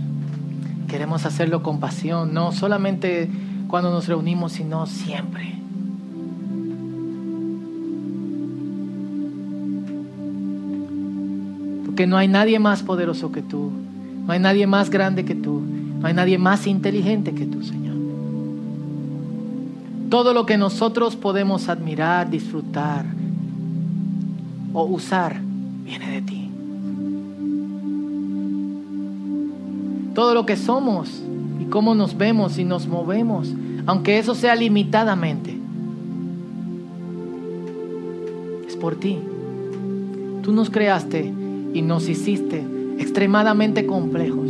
Queremos 0.89 1.25
hacerlo 1.25 1.63
con 1.63 1.79
pasión, 1.79 2.33
no 2.33 2.51
solamente 2.51 3.29
cuando 3.69 3.91
nos 3.91 4.09
reunimos, 4.09 4.51
sino 4.51 4.85
siempre. 4.87 5.53
Porque 11.85 12.07
no 12.07 12.17
hay 12.17 12.27
nadie 12.27 12.59
más 12.59 12.83
poderoso 12.83 13.31
que 13.31 13.41
tú, 13.41 13.71
no 14.27 14.33
hay 14.33 14.39
nadie 14.39 14.67
más 14.67 14.89
grande 14.89 15.23
que 15.23 15.35
tú, 15.35 15.61
no 16.01 16.05
hay 16.05 16.13
nadie 16.13 16.37
más 16.37 16.67
inteligente 16.67 17.33
que 17.33 17.45
tú, 17.45 17.63
Señor. 17.63 17.95
Todo 20.09 20.33
lo 20.33 20.45
que 20.45 20.57
nosotros 20.57 21.15
podemos 21.15 21.69
admirar, 21.69 22.29
disfrutar 22.29 23.05
o 24.73 24.83
usar, 24.83 25.39
viene 25.85 26.09
de 26.09 26.21
ti. 26.21 26.38
Todo 30.19 30.33
lo 30.33 30.45
que 30.45 30.57
somos 30.57 31.09
y 31.61 31.63
cómo 31.69 31.95
nos 31.95 32.17
vemos 32.17 32.57
y 32.57 32.65
nos 32.65 32.89
movemos, 32.89 33.53
aunque 33.85 34.19
eso 34.19 34.35
sea 34.35 34.53
limitadamente, 34.53 35.57
es 38.67 38.75
por 38.75 38.97
ti. 38.97 39.17
Tú 40.41 40.51
nos 40.51 40.69
creaste 40.69 41.33
y 41.73 41.81
nos 41.81 42.09
hiciste 42.09 42.65
extremadamente 42.97 43.85
complejos. 43.85 44.49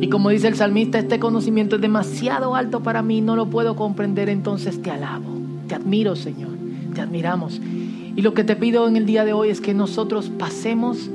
Y 0.00 0.08
como 0.08 0.30
dice 0.30 0.48
el 0.48 0.56
salmista, 0.56 0.98
este 0.98 1.20
conocimiento 1.20 1.76
es 1.76 1.82
demasiado 1.82 2.54
alto 2.54 2.82
para 2.82 3.02
mí, 3.02 3.20
no 3.20 3.36
lo 3.36 3.50
puedo 3.50 3.76
comprender, 3.76 4.30
entonces 4.30 4.80
te 4.80 4.90
alabo, 4.90 5.28
te 5.68 5.74
admiro 5.74 6.16
Señor, 6.16 6.52
te 6.94 7.02
admiramos. 7.02 7.60
Y 8.16 8.22
lo 8.22 8.32
que 8.32 8.44
te 8.44 8.56
pido 8.56 8.88
en 8.88 8.96
el 8.96 9.04
día 9.04 9.26
de 9.26 9.34
hoy 9.34 9.50
es 9.50 9.60
que 9.60 9.74
nosotros 9.74 10.30
pasemos 10.30 11.10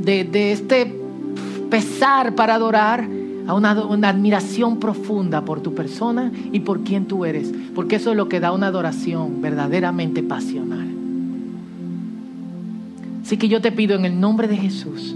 de, 0.00 0.22
de 0.22 0.52
este 0.52 1.07
pesar 1.70 2.34
para 2.34 2.54
adorar 2.54 3.08
a 3.46 3.54
una, 3.54 3.84
una, 3.84 4.10
admiración 4.10 4.78
profunda 4.78 5.44
por 5.44 5.60
tu 5.60 5.74
persona 5.74 6.30
y 6.52 6.60
por 6.60 6.80
quien 6.80 7.06
tú 7.06 7.24
eres, 7.24 7.52
porque 7.74 7.96
eso 7.96 8.10
es 8.10 8.16
lo 8.16 8.28
que 8.28 8.40
da 8.40 8.52
una 8.52 8.66
adoración 8.66 9.40
verdaderamente 9.40 10.22
pasional. 10.22 10.86
Así 13.22 13.36
que 13.36 13.48
yo 13.48 13.60
te 13.60 13.72
pido 13.72 13.96
en 13.96 14.04
el 14.04 14.20
nombre 14.20 14.48
de 14.48 14.56
Jesús 14.56 15.14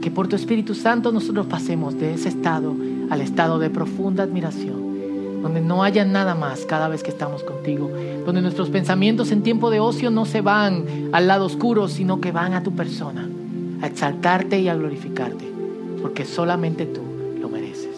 que 0.00 0.10
por 0.10 0.28
tu 0.28 0.36
Espíritu 0.36 0.74
Santo 0.74 1.12
nosotros 1.12 1.46
pasemos 1.46 1.98
de 1.98 2.14
ese 2.14 2.28
estado 2.28 2.74
al 3.10 3.20
estado 3.20 3.58
de 3.58 3.70
profunda 3.70 4.22
admiración, 4.22 5.42
donde 5.42 5.60
no 5.60 5.82
haya 5.82 6.04
nada 6.04 6.34
más 6.34 6.64
cada 6.64 6.88
vez 6.88 7.02
que 7.02 7.10
estamos 7.10 7.42
contigo, 7.42 7.90
donde 8.24 8.40
nuestros 8.40 8.70
pensamientos 8.70 9.32
en 9.32 9.42
tiempo 9.42 9.70
de 9.70 9.80
ocio 9.80 10.10
no 10.10 10.24
se 10.26 10.40
van 10.40 10.84
al 11.12 11.26
lado 11.26 11.46
oscuro, 11.46 11.88
sino 11.88 12.20
que 12.20 12.32
van 12.32 12.54
a 12.54 12.62
tu 12.62 12.72
persona, 12.72 13.28
a 13.82 13.86
exaltarte 13.86 14.60
y 14.60 14.68
a 14.68 14.74
glorificarte, 14.74 15.49
porque 16.00 16.24
solamente 16.24 16.86
tú 16.86 17.02
lo 17.40 17.48
mereces. 17.48 17.96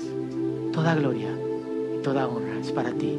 Toda 0.72 0.94
gloria 0.94 1.30
y 1.98 2.02
toda 2.02 2.26
honra 2.26 2.58
es 2.60 2.72
para 2.72 2.92
ti, 2.92 3.18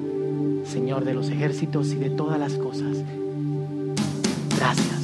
Señor 0.65 1.05
de 1.05 1.13
los 1.13 1.29
ejércitos 1.29 1.91
y 1.91 1.95
de 1.95 2.09
todas 2.09 2.39
las 2.39 2.53
cosas. 2.53 2.97
Gracias. 4.57 5.02